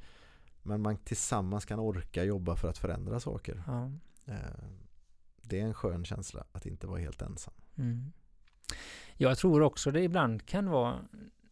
Men 0.62 0.80
man 0.80 0.96
tillsammans 0.96 1.64
kan 1.64 1.80
orka 1.80 2.24
jobba 2.24 2.56
för 2.56 2.68
att 2.68 2.78
förändra 2.78 3.20
saker. 3.20 3.62
Ja. 3.66 3.90
Eh, 4.26 4.64
det 5.42 5.60
är 5.60 5.64
en 5.64 5.74
skön 5.74 6.04
känsla 6.04 6.44
att 6.52 6.66
inte 6.66 6.86
vara 6.86 7.00
helt 7.00 7.22
ensam. 7.22 7.54
Mm. 7.76 8.12
Jag 9.16 9.38
tror 9.38 9.62
också 9.62 9.90
det 9.90 10.00
ibland 10.00 10.46
kan 10.46 10.70
vara 10.70 10.98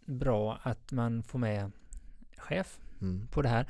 bra 0.05 0.59
att 0.63 0.93
man 0.93 1.23
får 1.23 1.39
med 1.39 1.73
chef 2.37 2.81
mm. 3.01 3.27
på 3.27 3.43
det 3.43 3.49
här 3.49 3.69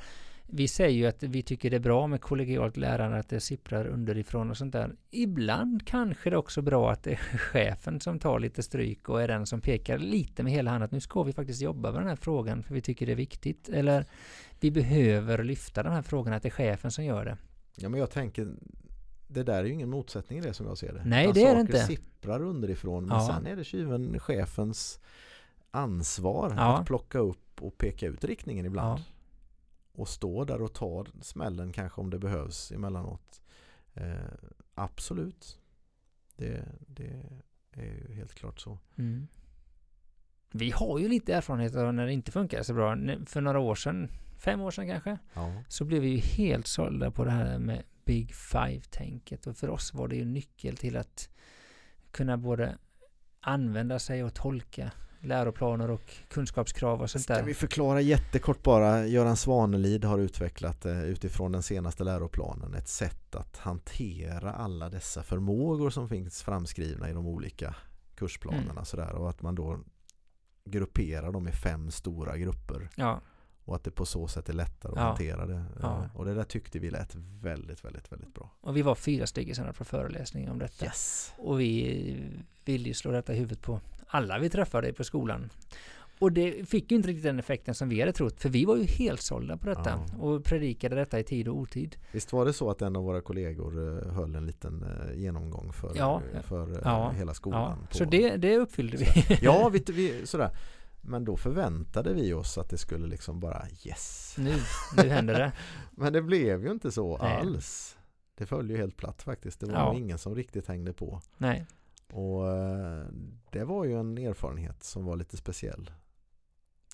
vi 0.51 0.67
säger 0.67 0.97
ju 0.97 1.05
att 1.07 1.23
vi 1.23 1.41
tycker 1.43 1.69
det 1.69 1.75
är 1.75 1.79
bra 1.79 2.07
med 2.07 2.21
kollegialt 2.21 2.77
lärande, 2.77 3.17
att 3.17 3.29
det 3.29 3.39
sipprar 3.39 3.87
underifrån 3.87 4.49
och 4.49 4.57
sånt 4.57 4.73
där. 4.73 4.95
Ibland 5.11 5.87
kanske 5.87 6.29
det 6.29 6.33
är 6.33 6.37
också 6.37 6.61
bra 6.61 6.91
att 6.91 7.03
det 7.03 7.11
är 7.11 7.37
chefen 7.37 7.99
som 7.99 8.19
tar 8.19 8.39
lite 8.39 8.63
stryk 8.63 9.09
och 9.09 9.21
är 9.21 9.27
den 9.27 9.45
som 9.45 9.61
pekar 9.61 9.97
lite 9.97 10.43
med 10.43 10.53
hela 10.53 10.71
handen 10.71 10.85
att 10.85 10.91
nu 10.91 10.99
ska 10.99 11.23
vi 11.23 11.33
faktiskt 11.33 11.61
jobba 11.61 11.91
med 11.91 12.01
den 12.01 12.07
här 12.09 12.15
frågan 12.15 12.63
för 12.63 12.73
vi 12.73 12.81
tycker 12.81 13.05
det 13.05 13.11
är 13.11 13.15
viktigt. 13.15 13.69
Eller 13.69 14.05
vi 14.59 14.71
behöver 14.71 15.43
lyfta 15.43 15.83
den 15.83 15.93
här 15.93 16.01
frågan 16.01 16.33
att 16.33 16.43
det 16.43 16.47
är 16.49 16.51
chefen 16.51 16.91
som 16.91 17.05
gör 17.05 17.25
det. 17.25 17.37
Ja 17.75 17.89
men 17.89 17.99
jag 17.99 18.11
tänker 18.11 18.47
det 19.27 19.43
där 19.43 19.59
är 19.59 19.63
ju 19.63 19.73
ingen 19.73 19.89
motsättning 19.89 20.39
i 20.39 20.41
det 20.41 20.53
som 20.53 20.65
jag 20.65 20.77
ser 20.77 20.93
det. 20.93 21.01
Nej, 21.05 21.23
Utan 21.23 21.33
det 21.33 21.41
är 21.41 21.45
det 21.45 21.51
saker 21.51 21.61
inte. 21.61 21.79
sipprar 21.79 22.41
underifrån 22.41 23.05
men 23.05 23.17
Ja. 23.17 23.27
sen 23.35 23.47
är 23.47 23.55
det 23.55 23.63
tjuven 23.63 24.19
chefens 24.19 24.99
ansvar 25.71 26.53
Ja. 26.57 26.77
att 26.77 26.85
plocka 26.87 27.19
upp 27.19 27.61
och 27.61 27.77
peka 27.77 28.05
ut 28.07 28.23
riktningen 28.23 28.65
ibland. 28.65 28.99
Ja. 28.99 29.03
Och 29.99 30.07
stå 30.09 30.45
där 30.45 30.61
och 30.61 30.73
ta 30.73 31.05
smällen 31.21 31.71
kanske 31.73 32.01
om 32.01 32.09
det 32.09 32.19
behövs 32.19 32.71
emellanåt. 32.71 33.41
Eh, 33.93 34.15
absolut. 34.75 35.59
Det, 36.35 36.65
det 36.87 37.23
är 37.71 37.83
ju 37.83 38.13
helt 38.13 38.33
klart 38.33 38.59
så. 38.59 38.79
Mm. 38.97 39.27
Vi 40.51 40.71
har 40.71 40.99
ju 40.99 41.07
lite 41.07 41.33
erfarenhet 41.33 41.75
av 41.75 41.93
när 41.93 42.05
det 42.05 42.13
inte 42.13 42.31
funkar 42.31 42.63
så 42.63 42.73
bra. 42.73 42.97
För 43.25 43.41
några 43.41 43.59
år 43.59 43.75
sedan, 43.75 44.11
fem 44.37 44.61
år 44.61 44.71
sedan 44.71 44.87
kanske, 44.87 45.17
Ja. 45.33 45.63
så 45.67 45.85
blev 45.85 46.01
vi 46.01 46.09
ju 46.09 46.17
helt 46.17 46.67
sålda 46.67 47.11
på 47.11 47.25
det 47.25 47.31
här 47.31 47.59
med 47.59 47.83
Big 48.05 48.33
Five-tänket. 48.35 49.47
Och 49.47 49.57
för 49.57 49.69
oss 49.69 49.93
var 49.93 50.07
det 50.07 50.15
ju 50.15 50.25
nyckel 50.25 50.77
till 50.77 50.97
att 50.97 51.29
kunna 52.11 52.37
både 52.37 52.77
använda 53.39 53.99
sig 53.99 54.23
och 54.23 54.33
tolka 54.33 54.91
läroplaner 55.21 55.89
och 55.91 56.13
kunskapskrav 56.29 57.01
och 57.01 57.09
sånt 57.09 57.23
Ska 57.23 57.33
där. 57.33 57.43
vi 57.43 57.53
förklara 57.53 58.01
jättekort 58.01 58.63
bara. 58.63 59.05
Göran 59.07 59.37
Svanelid 59.37 60.05
har 60.05 60.17
utvecklat 60.19 60.85
eh, 60.85 61.03
utifrån 61.03 61.51
den 61.51 61.63
senaste 61.63 62.03
läroplanen 62.03 62.73
ett 62.73 62.87
sätt 62.87 63.35
att 63.35 63.57
hantera 63.57 64.53
alla 64.53 64.89
dessa 64.89 65.23
förmågor 65.23 65.89
som 65.89 66.09
finns 66.09 66.43
framskrivna 66.43 67.09
i 67.09 67.13
de 67.13 67.27
olika 67.27 67.75
kursplanerna. 68.15 68.71
Mm. 68.71 68.85
Sådär, 68.85 69.11
och 69.15 69.29
att 69.29 69.41
man 69.41 69.55
då 69.55 69.79
grupperar 70.65 71.31
dem 71.31 71.47
i 71.47 71.51
fem 71.51 71.91
stora 71.91 72.37
grupper 72.37 72.89
Ja, 72.95 73.21
och 73.65 73.75
att 73.75 73.83
det 73.83 73.91
på 73.91 74.05
så 74.05 74.27
sätt 74.27 74.49
är 74.49 74.53
lättare 74.53 74.91
att 74.91 74.97
Ja. 74.97 75.03
hantera 75.03 75.45
det. 75.45 75.65
Ja. 75.81 76.03
Eh, 76.03 76.15
Och 76.15 76.25
det 76.25 76.33
där 76.33 76.43
tyckte 76.43 76.79
vi 76.79 76.89
lät 76.91 77.15
väldigt, 77.15 77.85
väldigt, 77.85 78.11
väldigt 78.11 78.33
bra. 78.33 78.49
och 78.61 78.77
vi 78.77 78.81
var 78.81 78.95
fyra 78.95 79.27
stycken 79.27 79.55
hade 79.57 79.73
på 79.73 79.85
föreläsning 79.85 80.49
om 80.51 80.59
detta. 80.59 80.85
Yes! 80.85 81.33
Och 81.37 81.59
vi 81.59 82.17
ville 82.65 82.87
ju 82.87 82.93
slå 82.93 83.11
detta 83.11 83.33
i 83.33 83.37
huvudet 83.37 83.61
på 83.61 83.79
alla 84.09 84.39
vi 84.39 84.49
träffade 84.49 84.93
på 84.93 85.03
skolan. 85.03 85.49
Och 86.19 86.31
det 86.31 86.69
fick 86.69 86.91
ju 86.91 86.97
inte 86.97 87.09
riktigt 87.09 87.23
den 87.23 87.39
effekten 87.39 87.75
som 87.75 87.89
vi 87.89 87.99
hade 87.99 88.13
trott, 88.13 88.41
för 88.41 88.49
vi 88.49 88.65
var 88.65 88.75
ju 88.77 88.83
helt 88.83 89.21
sålda 89.21 89.57
på 89.57 89.67
detta 89.67 89.99
Ja. 90.11 90.17
och 90.23 90.43
predikade 90.43 90.95
detta 90.95 91.19
i 91.19 91.23
tid 91.23 91.47
och 91.47 91.55
otid. 91.57 91.95
Visst 92.11 92.33
var 92.33 92.45
det 92.45 92.53
så 92.53 92.69
att 92.69 92.81
en 92.81 92.95
av 92.95 93.03
våra 93.03 93.21
kollegor 93.21 93.97
eh, 94.05 94.11
höll 94.13 94.35
en 94.35 94.45
liten 94.45 94.83
eh, 94.83 95.19
genomgång 95.19 95.73
för, 95.73 95.91
Ja. 95.95 96.21
för 96.43 96.71
eh, 96.71 96.79
Ja. 96.83 97.09
hela 97.11 97.33
skolan? 97.33 97.87
Så 97.91 98.05
det, 98.05 98.37
det 98.37 98.57
uppfyllde 98.57 98.97
vi. 98.97 99.05
Ja, 99.41 99.69
vi, 99.73 99.83
vi, 99.87 100.27
sådär. 100.27 100.49
Men 101.01 101.25
då 101.25 101.37
förväntade 101.37 102.13
vi 102.13 102.33
oss 102.33 102.57
att 102.57 102.69
det 102.69 102.77
skulle 102.77 103.07
liksom 103.07 103.39
bara 103.39 103.65
yes. 103.85 104.35
nu, 104.37 104.53
nu 105.03 105.09
händer 105.09 105.33
det. 105.33 105.51
Men 105.91 106.13
det 106.13 106.21
blev 106.21 106.63
ju 106.65 106.71
inte 106.71 106.91
så 106.91 107.17
Nej. 107.17 107.37
alls. 107.37 107.97
Det 108.35 108.45
föll 108.45 108.69
ju 108.69 108.77
helt 108.77 108.97
platt 108.97 109.21
faktiskt. 109.21 109.59
Det 109.59 109.65
var 109.65 109.73
Ja. 109.73 109.95
ingen 109.95 110.17
som 110.17 110.35
riktigt 110.35 110.67
hängde 110.67 110.93
på. 110.93 111.21
Nej, 111.37 111.65
Och 112.13 112.51
eh, 112.57 113.05
det 113.51 113.63
var 113.63 113.85
ju 113.85 113.99
en 113.99 114.17
erfarenhet 114.17 114.83
som 114.83 115.05
var 115.05 115.15
lite 115.15 115.37
speciell. 115.37 115.91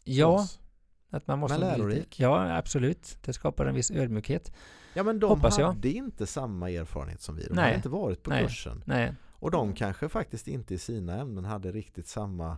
ja, 0.04 0.48
att 1.10 1.28
man 1.28 1.40
måste... 1.40 1.60
Men 1.60 1.68
lärorik. 1.70 2.20
Ja, 2.20 2.58
absolut. 2.58 3.18
Det 3.22 3.34
skapar 3.34 3.66
en 3.66 3.76
viss 3.76 3.92
ödmjukhet. 3.92 4.54
Ja 4.94 5.04
men 5.04 5.20
de 5.20 5.30
Hoppas 5.30 5.58
jag. 5.60 5.68
hade 5.68 5.90
inte 5.90 6.28
samma 6.28 6.70
erfarenhet 6.72 7.22
som 7.22 7.36
vi. 7.36 7.44
De 7.48 7.54
Nej. 7.54 7.64
hade 7.64 7.76
inte 7.76 7.90
varit 7.90 8.24
på 8.24 8.30
Nej. 8.30 8.44
kursen. 8.44 8.84
Nej, 8.86 9.14
Och 9.40 9.52
de 9.52 9.74
kanske 9.74 10.10
faktiskt 10.10 10.48
inte 10.48 10.74
i 10.74 10.78
sina 10.78 11.20
ämnen 11.22 11.46
hade 11.46 11.72
riktigt 11.72 12.08
samma 12.08 12.58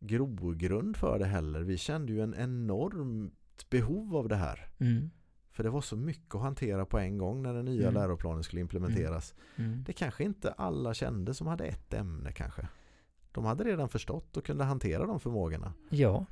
grogrund 0.00 0.96
för 0.96 1.18
det 1.18 1.24
heller. 1.26 1.60
Vi 1.60 1.78
kände 1.78 2.12
ju 2.12 2.20
en 2.22 2.34
enormt 2.34 3.70
behov 3.70 4.16
av 4.16 4.28
det 4.28 4.36
här. 4.36 4.68
mm, 4.80 5.10
För 5.54 5.62
det 5.64 5.70
var 5.70 5.80
så 5.80 5.96
mycket 5.96 6.34
att 6.34 6.40
hantera 6.40 6.86
på 6.86 6.98
en 6.98 7.18
gång 7.18 7.42
när 7.42 7.54
den 7.54 7.64
nya 7.64 7.88
Mm. 7.88 7.94
läroplanen 7.94 8.42
skulle 8.44 8.60
implementeras. 8.60 9.34
mm. 9.56 9.84
Det 9.86 9.92
kanske 9.92 10.24
inte 10.24 10.52
alla 10.52 10.94
kände 10.94 11.34
som 11.34 11.46
hade 11.46 11.64
ett 11.64 11.94
ämne 11.94 12.32
kanske. 12.32 12.68
De 13.32 13.44
hade 13.44 13.64
redan 13.64 13.88
förstått 13.88 14.36
och 14.36 14.44
kunde 14.44 14.64
hantera 14.64 15.06
de 15.06 15.20
förmågorna. 15.20 15.72
Ja, 15.90 16.26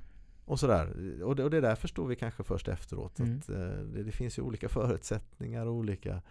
Och 0.44 0.60
sådär. 0.60 0.86
Och 1.22 1.36
det, 1.36 1.44
och 1.44 1.50
det 1.50 1.60
där 1.60 1.74
förstod 1.74 2.08
vi 2.08 2.16
kanske 2.16 2.42
först 2.42 2.68
efteråt. 2.68 3.18
Mm. 3.18 3.38
Att, 3.38 3.48
eh, 3.48 3.56
det, 3.56 4.02
det 4.02 4.12
finns 4.12 4.38
ju 4.38 4.42
olika 4.42 4.68
förutsättningar 4.68 5.66
och 5.66 5.74
olika... 5.74 6.22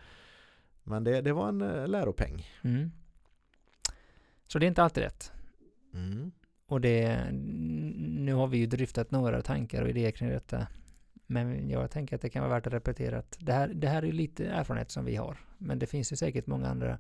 Men 0.84 1.04
det, 1.04 1.22
det 1.22 1.34
var 1.34 1.50
en 1.50 1.62
eh, 1.62 1.88
läropeng. 1.88 2.48
mm. 2.62 2.92
Så 4.48 4.60
det 4.60 4.66
är 4.66 4.68
inte 4.68 4.84
alltid 4.84 5.04
rätt. 5.04 5.32
Mm. 5.94 6.32
Och 6.66 6.82
det, 6.82 7.32
nu 7.98 8.34
har 8.34 8.48
vi 8.48 8.58
ju 8.58 8.66
dryftat 8.66 9.12
några 9.12 9.42
tankar 9.42 9.82
och 9.82 9.90
idéer 9.90 10.12
kring 10.12 10.30
detta. 10.30 10.68
Men 11.32 11.70
jag 11.70 11.92
tänker 11.92 12.16
att 12.16 12.22
det 12.22 12.30
kan 12.30 12.42
vara 12.44 12.54
värt 12.54 12.68
att 12.68 12.74
repetera 12.74 13.18
att 13.18 13.38
det 13.40 13.54
här, 13.54 13.68
det 13.68 13.88
här 13.88 14.02
är 14.02 14.06
ju 14.06 14.12
lite 14.12 14.46
erfarenhet 14.46 14.92
som 14.92 15.06
vi 15.06 15.16
har. 15.16 15.38
Men 15.58 15.80
det 15.80 15.88
finns 15.88 16.12
ju 16.12 16.16
säkert 16.16 16.48
många 16.48 16.68
andra 16.68 16.98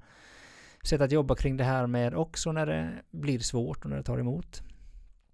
sätt 0.83 1.01
att 1.01 1.11
jobba 1.11 1.35
kring 1.35 1.57
det 1.57 1.63
här 1.63 1.87
med 1.87 2.15
också 2.15 2.51
när 2.51 2.65
det 2.65 2.91
blir 3.11 3.39
svårt 3.39 3.83
och 3.83 3.89
när 3.89 3.97
det 3.97 4.03
tar 4.03 4.17
emot. 4.17 4.61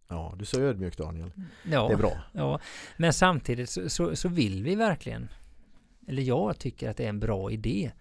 Ja, 0.07 0.33
du 0.37 0.41
är 0.41 0.45
så 0.45 0.61
ödmjuk 0.61 0.97
Daniel. 0.97 1.31
Ja, 1.63 1.87
Det 1.87 1.93
är 1.93 1.97
bra. 1.97 2.17
ja. 2.31 2.59
men 2.97 3.13
samtidigt 3.13 3.69
så, 3.69 3.89
så, 3.89 4.15
så 4.15 4.29
vill 4.29 4.63
vi 4.63 4.75
verkligen, 4.75 5.29
eller 6.07 6.21
jag 6.23 6.59
tycker 6.59 6.89
att 6.89 6.97
det 6.97 7.05
är 7.05 7.09
en 7.09 7.19
bra 7.19 7.51
idé 7.51 7.91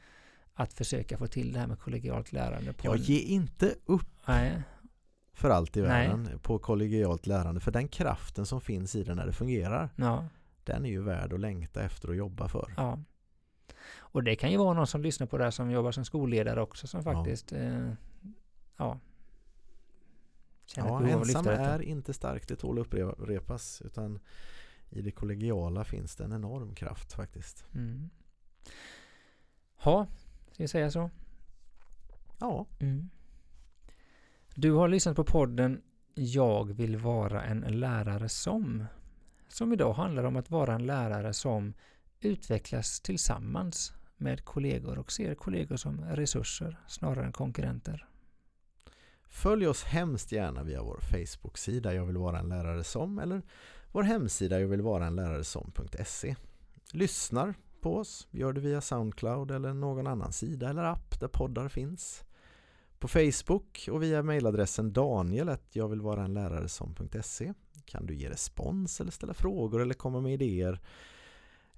att 0.54 0.72
försöka 0.72 1.18
få 1.18 1.26
till 1.26 1.52
det 1.52 1.58
här 1.60 1.66
med 1.66 1.78
kollegialt 1.78 2.32
lärande. 2.32 2.72
På 2.72 2.86
Ja, 2.86 2.94
en- 2.94 3.00
ge 3.02 3.18
inte 3.18 3.74
upp 3.86 4.06
Nej, 4.26 4.62
för 5.34 5.50
allt 5.50 5.76
i 5.76 5.80
Nej. 5.80 5.88
världen 5.88 6.38
på 6.42 6.58
kollegialt 6.58 7.26
lärande. 7.26 7.60
För 7.60 7.70
den 7.72 7.88
kraften 7.88 8.46
som 8.46 8.60
finns 8.60 8.94
i 8.94 9.02
det 9.04 9.14
när 9.14 9.26
det 9.26 9.32
fungerar, 9.32 9.88
ja. 9.96 10.24
Den 10.66 10.84
är 10.86 10.90
ju 10.90 11.02
värd 11.02 11.32
att 11.32 11.40
längta 11.40 11.82
efter 11.82 12.08
och 12.08 12.16
jobba 12.16 12.48
för. 12.48 12.74
Ja. 12.76 12.98
Och 13.98 14.22
det 14.24 14.36
kan 14.36 14.50
ju 14.50 14.56
vara 14.56 14.74
någon 14.74 14.86
som 14.86 15.02
lyssnar 15.02 15.26
på 15.26 15.38
det 15.38 15.44
här 15.44 15.50
som 15.50 15.70
jobbar 15.70 15.92
som 15.92 16.04
skolledare 16.04 16.62
också 16.62 16.86
som 16.86 17.02
Ja. 17.04 17.12
faktiskt 17.14 17.52
eh, 17.52 17.92
ja, 18.76 18.98
känner 20.66 20.88
Ja, 20.88 21.00
ett 21.00 21.06
behov 21.06 21.22
ensam 21.22 21.46
är 21.46 21.82
inte 21.82 22.12
stark, 22.14 22.48
det 22.48 22.56
tål 22.56 22.78
att 22.80 22.94
upprepas. 22.94 23.82
Utan 23.82 24.18
i 24.90 25.02
det 25.02 25.10
kollegiala 25.10 25.84
finns 25.84 26.16
det 26.16 26.24
en 26.24 26.32
enorm 26.32 26.74
kraft 26.74 27.12
faktiskt. 27.12 27.66
Mm. 27.74 28.10
Ja, 29.84 30.06
ska 30.52 30.62
vi 30.62 30.68
säga 30.68 30.90
så? 30.90 31.10
Ja, 32.40 32.66
Mm. 32.80 33.08
Du 34.54 34.72
har 34.72 34.88
lyssnat 34.88 35.16
på 35.16 35.24
podden 35.24 35.82
Jag 36.14 36.72
vill 36.72 36.96
vara 36.96 37.44
en 37.44 37.60
lärare 37.60 38.28
som 38.28 38.84
som 39.48 39.72
idag 39.72 39.92
handlar 39.92 40.24
om 40.24 40.36
att 40.36 40.50
vara 40.50 40.74
en 40.74 40.86
lärare 40.86 41.32
som 41.32 41.74
utvecklas 42.20 43.00
tillsammans 43.00 43.92
med 44.16 44.44
kollegor 44.44 44.98
och 44.98 45.12
ser 45.12 45.34
kollegor 45.34 45.76
som 45.76 46.00
resurser 46.00 46.80
snarare 46.86 47.24
än 47.24 47.32
konkurrenter. 47.32 48.08
följ 49.28 49.66
oss 49.66 49.84
hemskt 49.84 50.32
gärna 50.32 50.62
via 50.62 50.82
vår 50.82 51.00
Facebook-sida 51.00 51.94
Jag 51.94 52.06
vill 52.06 52.16
vara 52.16 52.38
en 52.38 52.48
lärare 52.48 52.84
som 52.84 53.18
eller 53.18 53.42
vår 53.92 54.02
hemsida 54.02 54.60
jag 54.60 54.68
vill 54.68 54.82
vara 54.82 55.06
en 55.06 55.16
lärare 55.16 55.44
som.se. 55.44 56.36
Lyssnar 56.92 57.54
på 57.80 57.96
oss, 57.96 58.28
gör 58.30 58.52
det 58.52 58.60
via 58.60 58.80
Soundcloud 58.80 59.50
eller 59.50 59.74
någon 59.74 60.06
annan 60.06 60.32
sida 60.32 60.70
eller 60.70 60.84
app 60.84 61.20
där 61.20 61.28
poddar 61.28 61.68
finns. 61.68 62.24
På 62.98 63.08
Facebook 63.08 63.88
och 63.92 64.02
via 64.02 64.22
mejladressen 64.22 64.92
daniel 64.92 65.56
jag 65.72 65.88
vill 65.88 66.00
vara 66.00 66.24
en 66.24 66.34
lärare 66.34 66.68
som.se 66.68 67.54
kan 67.86 68.06
du 68.06 68.14
ge 68.14 68.30
respons 68.30 69.00
eller 69.00 69.10
ställa 69.10 69.34
frågor 69.34 69.82
eller 69.82 69.94
komma 69.94 70.20
med 70.20 70.32
idéer 70.32 70.80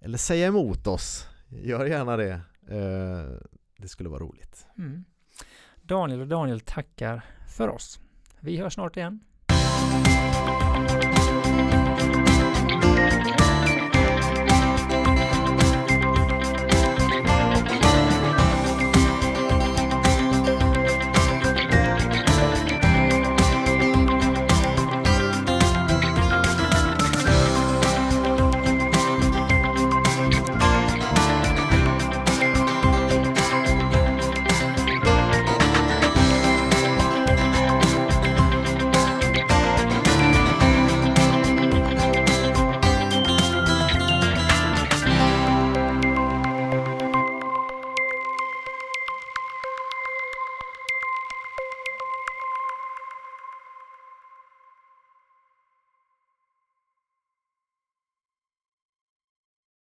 eller 0.00 0.18
säga 0.18 0.46
emot 0.46 0.86
oss. 0.86 1.26
Gör 1.48 1.86
gärna 1.86 2.16
det. 2.16 2.40
Eh, 2.68 3.48
det 3.76 3.88
skulle 3.88 4.08
vara 4.08 4.20
roligt. 4.20 4.66
Mm. 4.78 5.04
Daniel 5.82 6.20
och 6.20 6.26
Daniel 6.26 6.60
tackar 6.60 7.24
för 7.48 7.68
oss. 7.68 8.00
Vi 8.40 8.56
hörs 8.56 8.74
snart 8.74 8.96
igen. 8.96 9.20